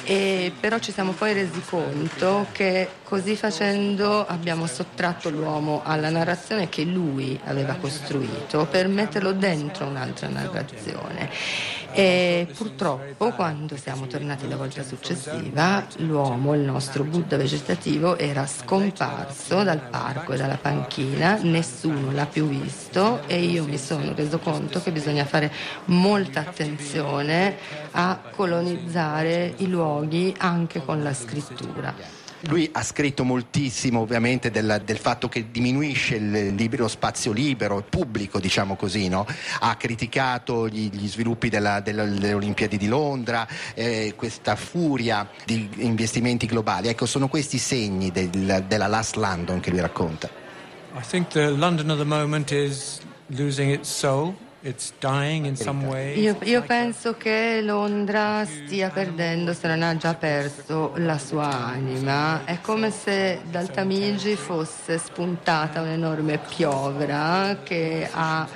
[0.06, 6.68] e però ci siamo poi resi conto che così facendo abbiamo sottratto l'uomo alla narrazione
[6.68, 11.28] che lui aveva costruito per metterlo dentro un'altra narrazione.
[11.98, 19.62] E purtroppo quando siamo tornati la volta successiva l'uomo, il nostro Buddha vegetativo, era scomparso
[19.62, 24.82] dal parco e dalla panchina, nessuno l'ha più visto e io mi sono reso conto
[24.82, 25.50] che bisogna fare
[25.86, 27.56] molta attenzione
[27.92, 32.15] a colonizzare i luoghi anche con la scrittura.
[32.40, 38.38] Lui ha scritto moltissimo ovviamente del, del fatto che diminuisce il libero spazio libero, pubblico
[38.38, 39.26] diciamo così, no?
[39.60, 45.68] ha criticato gli, gli sviluppi della, della, delle Olimpiadi di Londra, eh, questa furia di
[45.76, 46.88] investimenti globali.
[46.88, 50.28] Ecco, sono questi segni del, della Last London che lui racconta.
[50.94, 54.34] I think the London of the moment is losing its soul.
[56.18, 62.44] Io, io, penso che Londra stia perdendo, se non ha già perso, la sua anima.
[62.44, 68.46] È come se dal Tamigi fosse spuntata un'enorme piovra che ha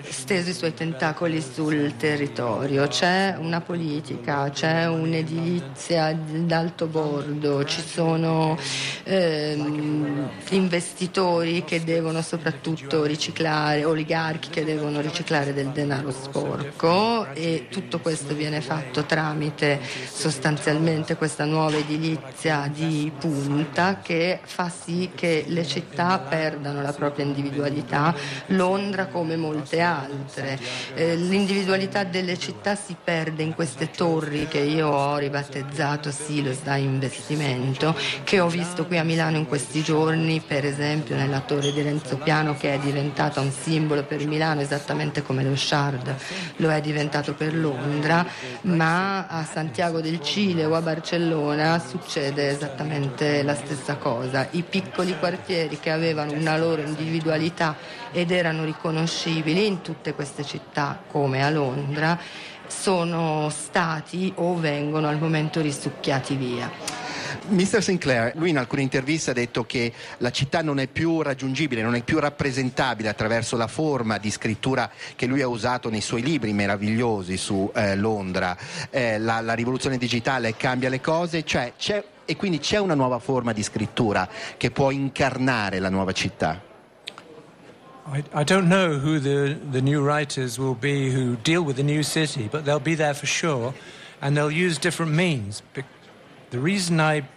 [0.00, 2.86] steso i suoi tentacoli sul territorio.
[2.86, 8.56] C'è una politica, c'è un'edilizia d'alto bordo, ci sono
[9.04, 18.00] ehm, investitori che devono soprattutto riciclare, oligarchi che devono riciclare del denaro sporco e tutto
[18.00, 25.66] questo viene fatto tramite sostanzialmente questa nuova edilizia di punta che fa sì che le
[25.66, 28.14] città perdano la propria individualità.
[28.46, 30.58] Londra, come molte altre.
[30.94, 36.76] Eh, l'individualità delle città si perde in queste torri che io ho ribattezzato silos da
[36.76, 41.82] investimento, che ho visto qui a Milano in questi giorni, per esempio nella torre di
[41.82, 46.14] Renzo Piano che è diventata un simbolo per Milano esattamente come lo Shard
[46.56, 48.26] lo è diventato per Londra,
[48.62, 54.48] ma a Santiago del Cile o a Barcellona succede esattamente la stessa cosa.
[54.52, 57.76] I piccoli quartieri che avevano una loro individualità
[58.12, 62.18] ed erano riconoscibili in tutte queste città come a Londra
[62.66, 66.70] sono stati o vengono al momento risucchiati via.
[67.48, 67.82] Mr.
[67.82, 71.94] Sinclair, lui in alcune interviste ha detto che la città non è più raggiungibile, non
[71.94, 76.52] è più rappresentabile attraverso la forma di scrittura che lui ha usato nei suoi libri
[76.52, 78.56] meravigliosi su eh, Londra.
[78.90, 81.72] Eh, la, la, rivoluzione digitale cambia le cose, cioè,
[82.24, 86.71] e quindi c'è una nuova forma di scrittura che può incarnare la nuova città.
[88.06, 91.82] I, I, don't know who the, the new writers will be who deal with the
[91.82, 93.74] new city, but they'll be there for sure,
[94.20, 95.62] and they'll use different means.
[96.50, 97.28] The reason I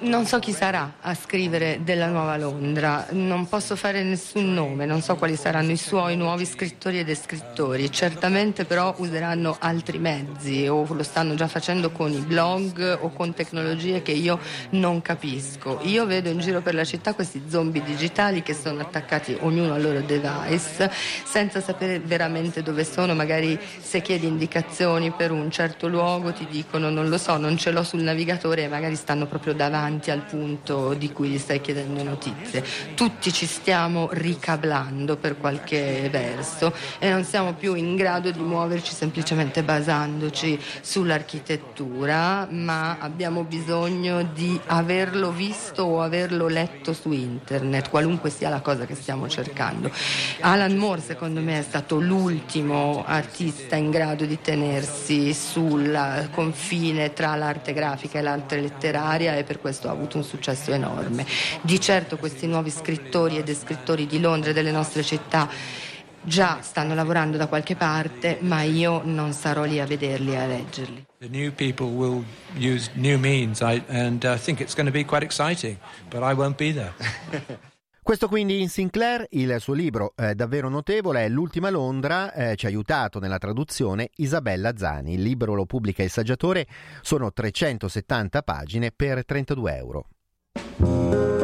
[0.00, 5.02] Non so chi sarà a scrivere della nuova Londra, non posso fare nessun nome, non
[5.02, 10.84] so quali saranno i suoi nuovi scrittori ed scrittori, certamente però useranno altri mezzi o
[10.92, 15.78] lo stanno già facendo con i blog o con tecnologie che io non capisco.
[15.84, 19.82] Io vedo in giro per la città questi zombie digitali che sono attaccati ognuno al
[19.82, 20.90] loro device
[21.24, 26.90] senza sapere veramente dove sono, magari se chiedi indicazioni per un certo luogo ti dicono
[26.90, 30.94] non lo so, non ce l'ho sul navigatore e magari stanno proprio davanti al punto
[30.94, 32.64] di cui gli stai chiedendo notizie.
[32.94, 38.94] Tutti ci stiamo ricablando per qualche verso e non siamo più in grado di muoverci
[38.94, 48.30] semplicemente basandoci sull'architettura, ma abbiamo bisogno di averlo visto o averlo letto su internet, qualunque
[48.30, 49.90] sia la cosa che stiamo cercando.
[50.40, 57.34] Alan Moore secondo me è stato l'ultimo artista in grado di tenersi sul confine tra
[57.34, 61.26] l'arte grafica grafica e l'arte letteraria e per questo ha avuto un successo enorme.
[61.60, 65.48] Di certo questi nuovi scrittori ed scrittori di Londra e delle nostre città
[66.22, 70.46] già stanno lavorando da qualche parte, ma io non sarò lì a vederli e a
[70.46, 71.06] leggerli.
[71.18, 72.24] The new people will
[72.56, 76.34] use new means I, and I think it's going to be quite exciting, but I
[76.34, 76.92] won't be there.
[78.08, 82.64] Questo quindi in Sinclair, il suo libro eh, davvero notevole è L'ultima Londra, eh, ci
[82.64, 85.12] ha aiutato nella traduzione Isabella Zani.
[85.12, 86.66] Il libro lo pubblica il saggiatore,
[87.02, 91.37] sono 370 pagine per 32 euro.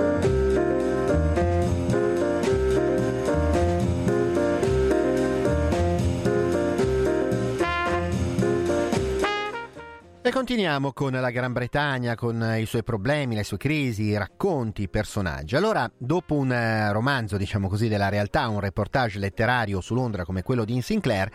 [10.27, 14.81] E continuiamo con la Gran Bretagna, con i suoi problemi, le sue crisi, i racconti,
[14.81, 15.55] i personaggi.
[15.55, 20.43] Allora, dopo un eh, romanzo, diciamo così, della realtà, un reportage letterario su Londra come
[20.43, 21.31] quello di In Sinclair,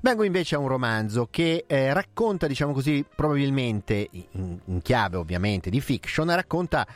[0.00, 5.68] vengo invece a un romanzo che eh, racconta, diciamo così, probabilmente, in, in chiave ovviamente
[5.68, 6.86] di fiction, racconta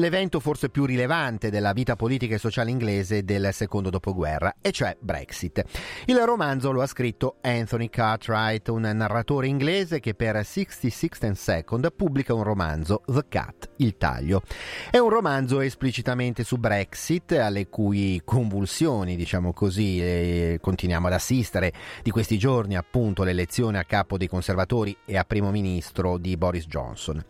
[0.00, 4.96] l'evento forse più rilevante della vita politica e sociale inglese del secondo dopoguerra, e cioè
[4.98, 5.62] Brexit.
[6.06, 11.92] Il romanzo lo ha scritto Anthony Cartwright, un narratore inglese che per 66 and Second
[11.92, 14.42] pubblica un romanzo, The Cat, il taglio.
[14.90, 21.72] È un romanzo esplicitamente su Brexit, alle cui convulsioni, diciamo così, eh, continuiamo ad assistere
[22.02, 26.66] di questi giorni, appunto l'elezione a capo dei conservatori e a primo ministro di Boris
[26.66, 27.22] Johnson.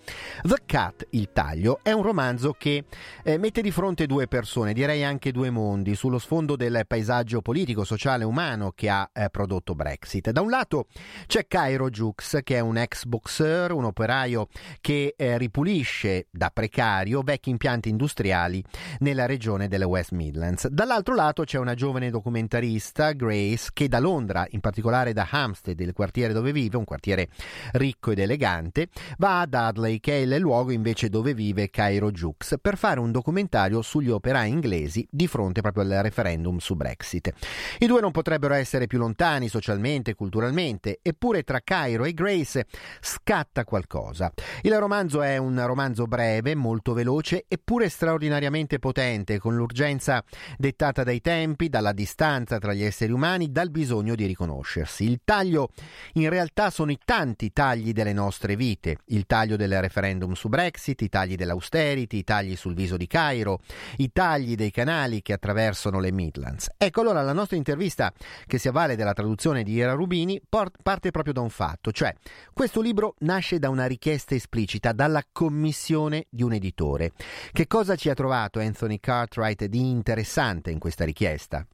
[0.42, 2.84] The Cat, il taglio, è un romanzo che
[3.24, 7.84] eh, mette di fronte due persone, direi anche due mondi, sullo sfondo del paesaggio politico,
[7.84, 10.30] sociale, umano che ha eh, prodotto Brexit.
[10.30, 10.86] Da un lato
[11.26, 14.48] c'è Cairo Jux, che è un ex boxer, un operaio
[14.82, 18.62] che eh, ripulisce da precario vecchi impianti industriali
[18.98, 20.68] nella regione delle West Midlands.
[20.68, 25.94] Dall'altro lato c'è una giovane documentarista, Grace, che da Londra, in particolare da Hampstead, il
[25.94, 27.30] quartiere dove vive, un quartiere
[27.72, 32.48] ricco ed elegante, va a Dudley, che è il luogo invece dove vive Cairo Jux
[32.58, 37.32] per fare un documentario sugli operai inglesi di fronte proprio al referendum su Brexit.
[37.78, 42.66] I due non potrebbero essere più lontani socialmente e culturalmente, eppure tra Cairo e Grace
[43.00, 44.32] scatta qualcosa.
[44.62, 50.22] Il romanzo è un romanzo breve, molto veloce, eppure straordinariamente potente, con l'urgenza
[50.56, 55.04] dettata dai tempi, dalla distanza tra gli esseri umani, dal bisogno di riconoscersi.
[55.04, 55.70] Il taglio
[56.14, 61.00] in realtà sono i tanti tagli delle nostre vite, il taglio del referendum su Brexit,
[61.02, 63.58] i tagli dell'austerity, tagli sul viso di Cairo,
[63.96, 66.70] i tagli dei canali che attraversano le Midlands.
[66.76, 68.12] Ecco allora la nostra intervista,
[68.46, 72.14] che si avvale della traduzione di Ira Rubini, parte proprio da un fatto, cioè
[72.52, 77.10] questo libro nasce da una richiesta esplicita, dalla commissione di un editore.
[77.50, 81.66] Che cosa ci ha trovato Anthony Cartwright di interessante in questa richiesta?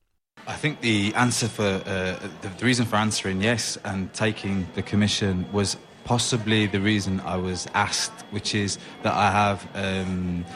[0.48, 4.82] I think the answer for uh, the, the reason for answering yes and taking the
[4.82, 5.76] commission was
[6.06, 10.46] possibly the reason I was asked, which is that I have um,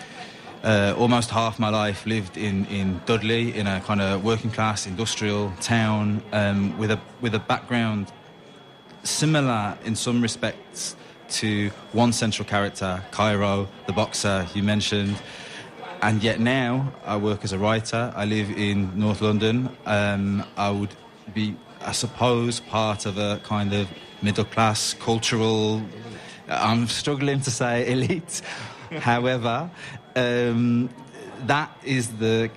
[0.62, 4.86] uh, almost half my life lived in, in Dudley, in a kind of working class
[4.86, 8.12] industrial town, um, with a with a background
[9.03, 10.96] similar in some respects
[11.28, 15.20] to one central character, Cairo, the boxer you mentioned.
[16.03, 18.12] And yet now I work as a writer.
[18.16, 19.68] I live in North London.
[19.84, 20.94] Um, I would
[21.34, 23.88] be, I suppose, part of a kind of
[24.22, 25.82] middle class, cultural.
[26.48, 28.42] I'm struggling to say elite.
[28.98, 29.70] However,
[30.16, 30.90] um,
[31.46, 32.50] that is the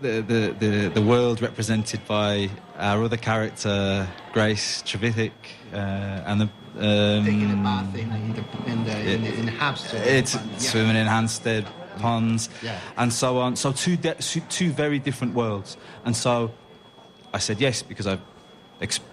[0.00, 5.32] the, the, the, the, world represented by our other character, Grace Trevithick,
[5.72, 6.48] uh, and the.
[6.78, 10.06] Um, Taking a bath in, in, the, in, the, in, in Hampstead.
[10.06, 10.58] It's yeah.
[10.58, 11.66] swimming in Hampstead
[11.98, 12.78] ponds, yeah.
[12.96, 13.56] and so on.
[13.56, 15.76] So two de- two very different worlds.
[16.04, 16.52] And so
[17.32, 18.20] I said yes because I've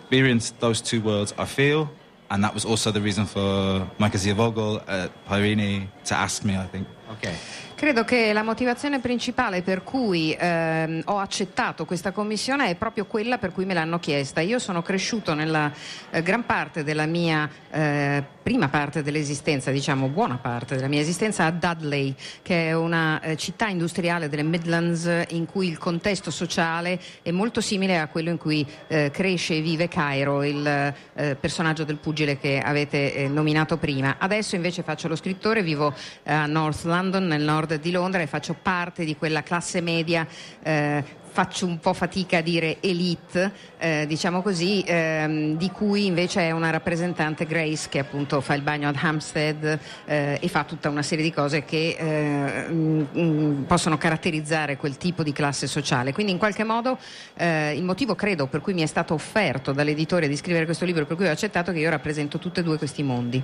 [0.06, 1.34] experienced those two worlds.
[1.38, 1.90] I feel
[2.30, 6.68] and that was also the reason for Micah Ziavogel at Pyrini to ask me, I
[6.68, 6.88] think.
[7.08, 7.34] Okay.
[7.76, 13.38] Credo che la motivazione principale per cui ehm, ho accettato questa commissione è proprio quella
[13.38, 14.42] per cui me l'hanno chiesta.
[14.42, 15.72] Io sono cresciuto nella
[16.10, 21.46] eh, gran parte della mia eh, prima parte dell'esistenza, diciamo buona parte della mia esistenza
[21.46, 27.00] a Dudley, che è una eh, città industriale delle Midlands in cui il contesto sociale
[27.24, 31.84] è molto simile a quello in cui eh, cresce e vive Cairo, il eh, personaggio
[31.84, 34.16] del pugile che avete eh, nominato prima.
[34.18, 35.94] Adesso invece faccio lo scrittore, vivo
[36.24, 40.26] a North London, nel nord di Londra e faccio parte di quella classe media
[40.64, 41.04] eh,
[41.36, 46.52] faccio un po' fatica a dire elite, eh, diciamo così, ehm, di cui invece è
[46.52, 51.02] una rappresentante Grace che appunto fa il bagno ad Hampstead eh, e fa tutta una
[51.02, 56.14] serie di cose che eh, mh, mh, possono caratterizzare quel tipo di classe sociale.
[56.14, 56.98] Quindi in qualche modo
[57.36, 61.06] eh, il motivo credo per cui mi è stato offerto dall'editore di scrivere questo libro,
[61.06, 63.44] per cui ho accettato che io rappresento tutti e due questi mondi.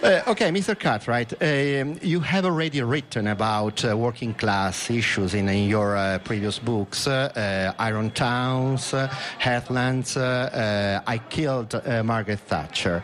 [0.00, 0.78] Uh, okay, Mr.
[0.78, 6.18] Cartwright, uh, you have already written about uh, working class issues in, in your uh,
[6.20, 8.92] previous books, uh, uh, Iron Towns,
[9.40, 13.02] Heartlands, I Killed Margaret Thatcher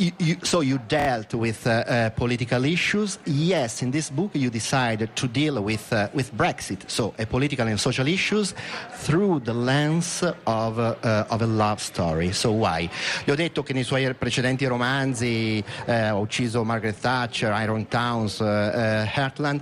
[0.00, 3.18] you, you, so you dealt with uh, uh, political issues.
[3.24, 7.78] Yes, in this book you decided to deal with uh, with Brexit, so political and
[7.78, 8.54] social issues
[8.92, 12.32] through the lens of, uh, of a love story.
[12.32, 12.88] So why?
[13.24, 18.40] Gli ho detto che nei suoi precedenti romanzi eh, ha ucciso Margaret Thatcher, Iron Towns,
[18.40, 19.60] Heartland,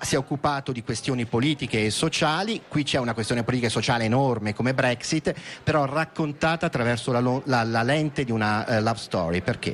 [0.00, 2.62] si è occupato di questioni politiche e sociali.
[2.66, 7.62] Qui c'è una questione politica e sociale enorme come Brexit, però raccontata attraverso la, la,
[7.62, 9.42] la lente di una love story.
[9.42, 9.65] Perché?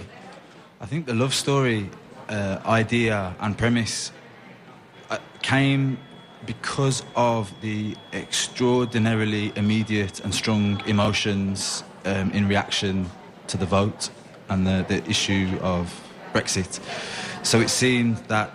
[0.80, 1.88] I think the love story
[2.28, 4.12] uh, idea and premise
[5.10, 5.98] uh, came
[6.46, 13.08] because of the extraordinarily immediate and strong emotions um, in reaction
[13.46, 14.10] to the vote
[14.48, 15.92] and the, the issue of
[16.32, 16.80] Brexit.
[17.44, 18.50] So it seemed that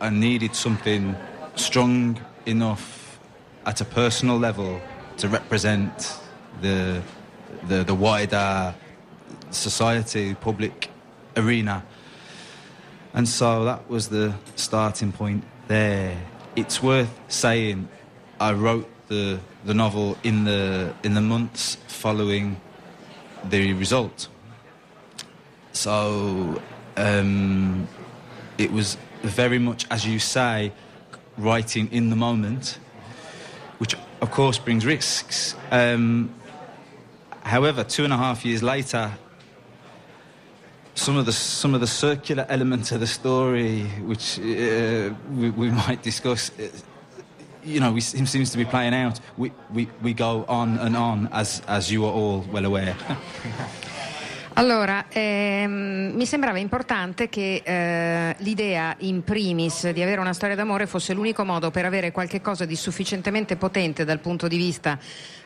[0.00, 1.16] I needed something
[1.56, 3.18] strong enough
[3.64, 4.80] at a personal level
[5.18, 6.18] to represent
[6.62, 7.02] the,
[7.68, 8.74] the, the wider
[9.50, 10.90] society, public
[11.36, 11.84] arena.
[13.14, 16.16] And so that was the starting point there.
[16.54, 17.88] It's worth saying
[18.40, 22.60] I wrote the, the novel in the, in the months following
[23.44, 24.28] the result.
[25.72, 26.60] So
[26.96, 27.88] um,
[28.58, 30.72] it was very much, as you say,
[31.38, 32.78] writing in the moment,
[33.78, 35.54] which of course brings risks.
[35.70, 36.34] Um,
[37.42, 39.12] however, two and a half years later,
[40.96, 45.70] some of the some of the circular elements of the story, which uh, we, we,
[45.86, 46.68] might discuss, uh,
[47.62, 49.20] you know, we, seems to be playing out.
[49.36, 52.96] We, we, we go on and on, as as you are all well aware.
[54.58, 60.86] Allora, ehm, mi sembrava importante che eh, l'idea in primis di avere una storia d'amore
[60.86, 64.98] fosse l'unico modo per avere qualcosa di sufficientemente potente dal punto di vista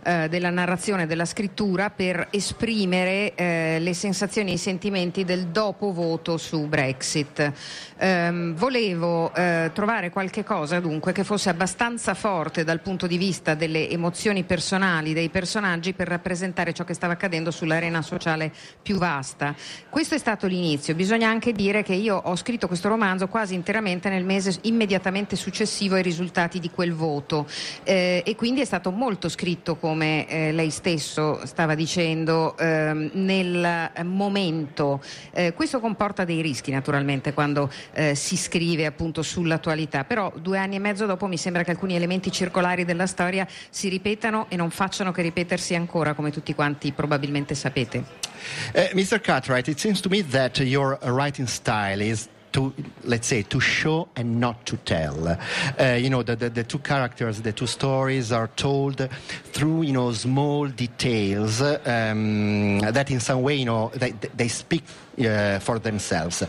[0.05, 5.93] eh, della narrazione, della scrittura, per esprimere eh, le sensazioni e i sentimenti del dopo
[5.93, 7.53] voto su Brexit.
[7.99, 13.55] Ehm, volevo eh, trovare qualche cosa dunque che fosse abbastanza forte dal punto di vista
[13.55, 19.55] delle emozioni personali dei personaggi per rappresentare ciò che stava accadendo sull'arena sociale più vasta.
[19.89, 20.95] Questo è stato l'inizio.
[20.95, 25.95] Bisogna anche dire che io ho scritto questo romanzo quasi interamente nel mese immediatamente successivo
[25.95, 27.47] ai risultati di quel voto
[27.83, 33.91] eh, e quindi è stato molto scritto, come eh, lei stesso stava dicendo, ehm, nel
[34.05, 35.03] momento.
[35.33, 40.77] Eh, questo comporta dei rischi naturalmente quando eh, si scrive appunto sull'attualità, però due anni
[40.77, 44.69] e mezzo dopo mi sembra che alcuni elementi circolari della storia si ripetano e non
[44.69, 48.30] facciano che ripetersi ancora, come tutti quanti probabilmente sapete.
[48.75, 49.23] Uh, Mr.
[49.23, 52.73] Cartwright, it seems to me that your writing style is to
[53.05, 56.79] let's say to show and not to tell uh, you know the, the, the, two
[56.79, 59.09] characters the two stories are told
[59.53, 64.83] through you know small details um, that in some way you know they, they speak
[65.21, 66.43] uh, for themselves.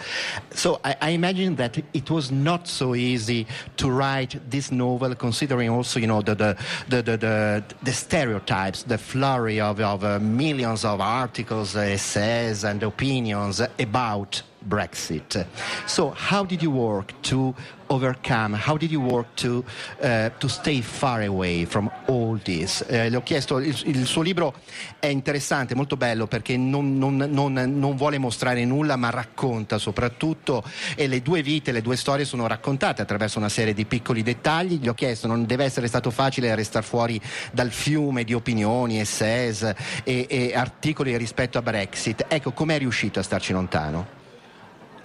[0.52, 3.48] So I, I, imagine that it was not so easy
[3.78, 6.58] to write this novel considering also you know the the,
[6.88, 13.62] the, the, the stereotypes the flurry of, of uh, millions of articles essays and opinions
[13.80, 15.46] about Brexit.
[15.86, 17.54] So, how did you work to
[17.88, 18.54] overcome?
[18.56, 19.64] How did you work to,
[20.02, 22.84] uh, to stay far away from all this?
[22.88, 24.54] Eh, le ho chiesto, il, il, suo libro
[25.00, 30.64] è interessante, molto bello perché non, non, non, non, vuole mostrare nulla ma racconta soprattutto
[30.96, 34.80] e le due vite, le due storie sono raccontate attraverso una serie di piccoli dettagli.
[34.80, 37.20] Gli ho chiesto, non deve essere stato facile restare fuori
[37.52, 39.64] dal fiume di opinioni, essays
[40.04, 42.26] e, e articoli rispetto a Brexit.
[42.28, 44.21] Ecco, com'è riuscito a starci lontano?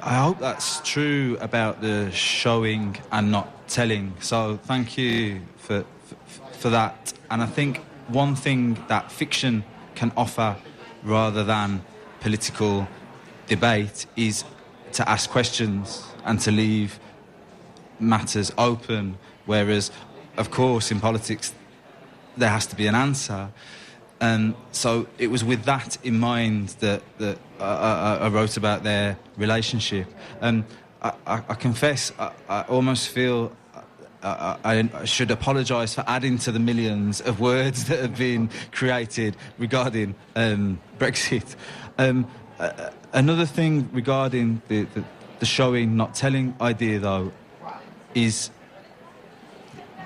[0.06, 4.14] I hope that's true about the showing and not telling.
[4.20, 5.84] So thank you for,
[6.52, 7.12] for, that.
[7.28, 9.64] And I think one thing that fiction
[9.96, 10.54] can offer
[11.02, 11.84] rather than
[12.20, 12.86] political
[13.48, 14.44] debate is
[14.92, 17.00] to ask questions and to leave
[17.98, 19.18] matters open.
[19.44, 19.90] Whereas,
[20.36, 21.52] of course, in politics,
[22.36, 23.48] there has to be an answer.
[24.20, 29.18] And so it was with that in mind that, that I, I wrote about their
[29.36, 30.06] relationship.
[30.40, 30.64] And
[31.02, 33.52] I, I, I confess, I, almost feel
[34.22, 39.36] I, I, should apologise for adding to the millions of words that have been created
[39.58, 41.54] regarding um, Brexit.
[41.98, 42.26] Um,
[42.58, 45.04] uh, another thing regarding the, the,
[45.40, 47.32] the, showing, not telling idea, though,
[48.14, 48.50] is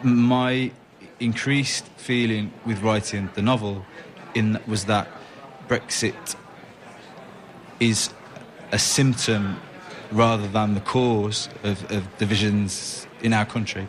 [0.02, 0.72] my
[1.20, 3.84] increased feeling with writing the novel
[4.34, 5.06] in was that
[5.68, 6.36] Brexit
[7.78, 8.10] is
[8.72, 9.60] a symptom
[10.10, 13.86] rather than the cause of, of divisions in our country.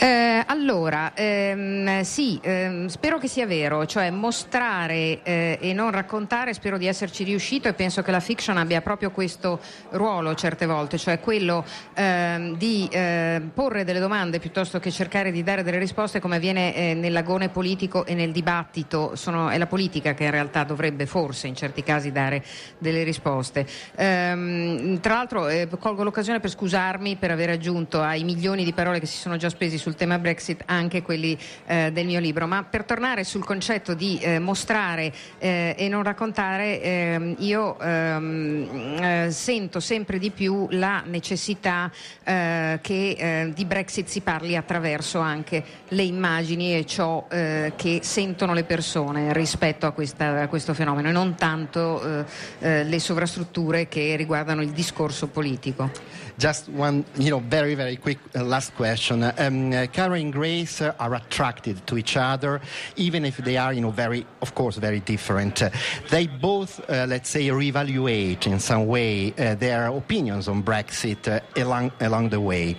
[0.00, 6.54] Eh, allora, ehm, sì, ehm, spero che sia vero, cioè mostrare eh, e non raccontare,
[6.54, 9.58] spero di esserci riuscito e penso che la fiction abbia proprio questo
[9.90, 15.42] ruolo certe volte, cioè quello ehm, di eh, porre delle domande piuttosto che cercare di
[15.42, 20.14] dare delle risposte come avviene eh, nell'agone politico e nel dibattito, Sono, è la politica
[20.14, 22.44] che in realtà dovrebbe forse in certi casi dare
[22.78, 23.66] delle risposte.
[23.96, 29.00] Ehm, tra l'altro eh, colgo l'occasione per scusarmi per aver aggiunto ai milioni di parole
[29.00, 31.36] che si sono già spesi sul tema Brexit anche quelli
[31.66, 32.46] eh, del mio libro.
[32.46, 38.96] Ma per tornare sul concetto di eh, mostrare eh, e non raccontare, ehm, io ehm,
[39.00, 41.90] eh, sento sempre di più la necessità
[42.22, 48.52] eh, che eh, di Brexit si parli attraverso anche le immagini e ciò che sentono
[48.52, 52.26] le persone rispetto a, questa, a questo fenomeno e non tanto
[52.58, 55.90] le sovrastrutture che riguardano il discorso politico.
[56.38, 59.24] Just one, you know, very, very quick uh, last question.
[59.24, 62.60] Um, uh, and Grace uh, are attracted to each other,
[62.94, 65.60] even if they are, you know, very, of course, very different.
[65.60, 65.70] Uh,
[66.10, 71.90] they both, uh, let's say, reevaluate in some way uh, their opinions on Brexit along,
[72.00, 72.76] along the way.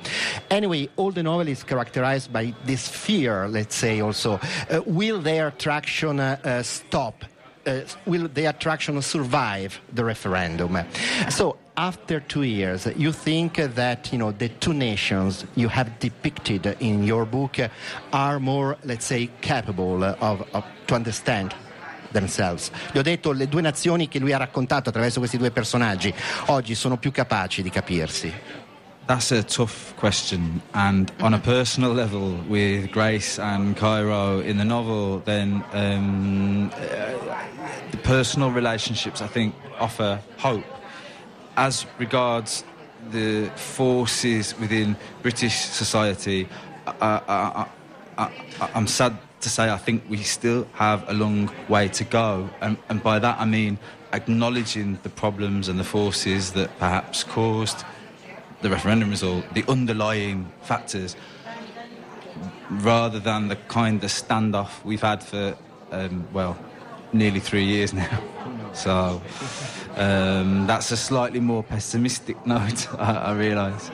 [0.50, 4.40] Anyway, all the novel is characterized by this fear, let's say, also.
[4.86, 7.26] will their attraction stop?
[8.06, 10.78] Will the attraction survive the referendum?
[11.30, 16.76] So after two years, you think that you know the two nations you have depicted
[16.80, 17.58] in your book
[18.12, 21.54] are more, let's say, capable of, of to understand
[22.12, 22.72] themselves.
[22.92, 26.14] Gli ho detto le due nazioni che lui ha raccontato attraverso questi due personaggi
[26.48, 28.34] oggi sono più capaci di capirsi.
[29.10, 34.64] That's a tough question, and on a personal level, with Grace and Cairo in the
[34.64, 36.78] novel, then um, uh,
[37.90, 40.64] the personal relationships I think offer hope
[41.58, 42.64] as regards
[43.10, 46.48] the forces within British society,
[46.86, 47.68] I,
[48.76, 52.48] am sad to say I think we still have a long way to go.
[52.62, 53.80] And, and by that I mean
[54.14, 57.84] acknowledging the problems and the forces that perhaps caused
[58.62, 61.16] the referendum result, the underlying factors,
[62.70, 65.58] rather than the kind of standoff we've had for,
[65.92, 66.58] um, well,
[67.14, 68.22] nearly three years now.
[68.72, 69.20] So
[69.96, 73.90] um, that's a slightly more pessimistic note, I, I realise.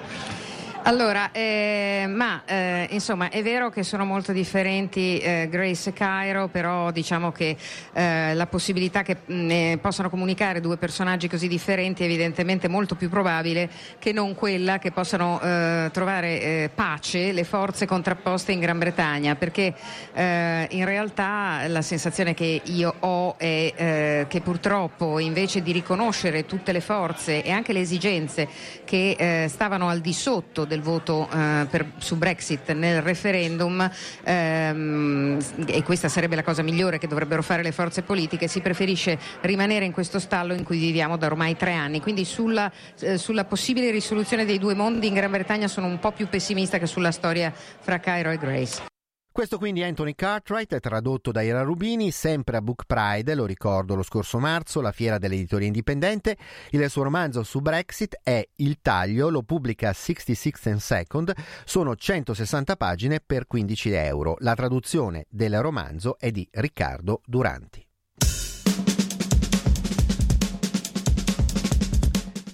[0.88, 6.48] Allora, eh, ma eh, insomma è vero che sono molto differenti eh, Grace e Cairo,
[6.48, 7.58] però diciamo che
[7.92, 13.10] eh, la possibilità che mh, possano comunicare due personaggi così differenti è evidentemente molto più
[13.10, 13.68] probabile
[13.98, 19.34] che non quella che possano eh, trovare eh, pace le forze contrapposte in Gran Bretagna,
[19.34, 19.74] perché
[20.16, 26.80] in realtà la sensazione che io ho è che purtroppo invece di riconoscere tutte le
[26.80, 28.48] forze e anche le esigenze
[28.86, 33.90] che stavano al di sotto del voto eh, per, su Brexit nel referendum
[34.24, 39.18] ehm, e questa sarebbe la cosa migliore che dovrebbero fare le forze politiche, si preferisce
[39.42, 42.02] rimanere in questo stallo in cui viviamo da ormai tre anni.
[42.02, 42.70] Quindi sulla,
[43.00, 46.78] eh, sulla possibile risoluzione dei due mondi in Gran Bretagna sono un po' più pessimista
[46.78, 48.95] che sulla storia fra Cairo e Grace.
[49.36, 53.94] Questo quindi è Anthony Cartwright, tradotto da Ira Rubini, sempre a Book Pride, lo ricordo
[53.94, 56.38] lo scorso marzo, la fiera dell'editoria indipendente.
[56.70, 61.34] Il suo romanzo su Brexit è Il taglio, lo pubblica 66 and Second,
[61.66, 64.38] sono 160 pagine per 15 euro.
[64.40, 67.85] La traduzione del romanzo è di Riccardo Duranti.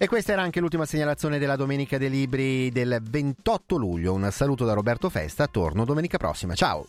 [0.02, 4.14] E questa era anche l'ultima segnalazione della Domenica dei Libri del 28 luglio.
[4.14, 6.56] Un saluto da Roberto Festa, torno domenica prossima.
[6.56, 6.88] Ciao!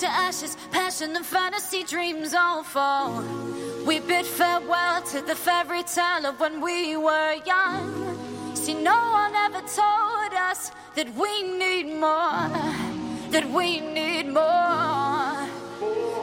[0.00, 3.22] To ashes, passion and fantasy dreams all fall.
[3.86, 8.54] We bid farewell to the fairy tale of when we were young.
[8.54, 12.48] See, no one ever told us that we need more,
[13.30, 15.48] that we need more.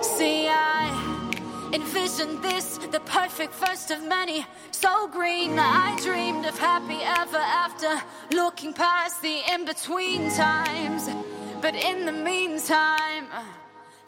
[0.04, 5.58] See, I envisioned this, the perfect first of many, so green.
[5.58, 8.02] I dreamed of happy ever after,
[8.36, 11.10] looking past the in between times.
[11.62, 13.28] But in the meantime,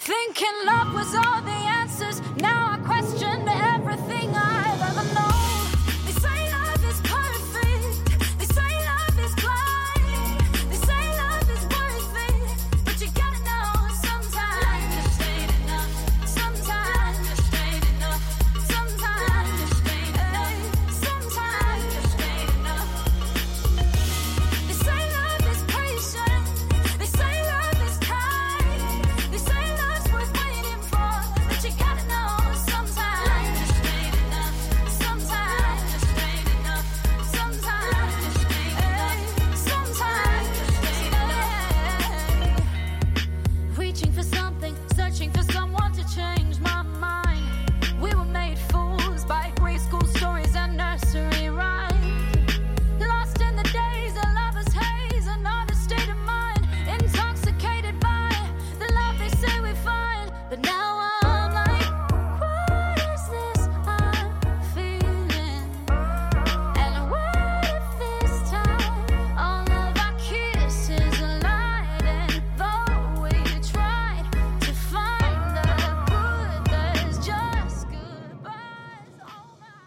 [0.05, 1.64] thinking love was all the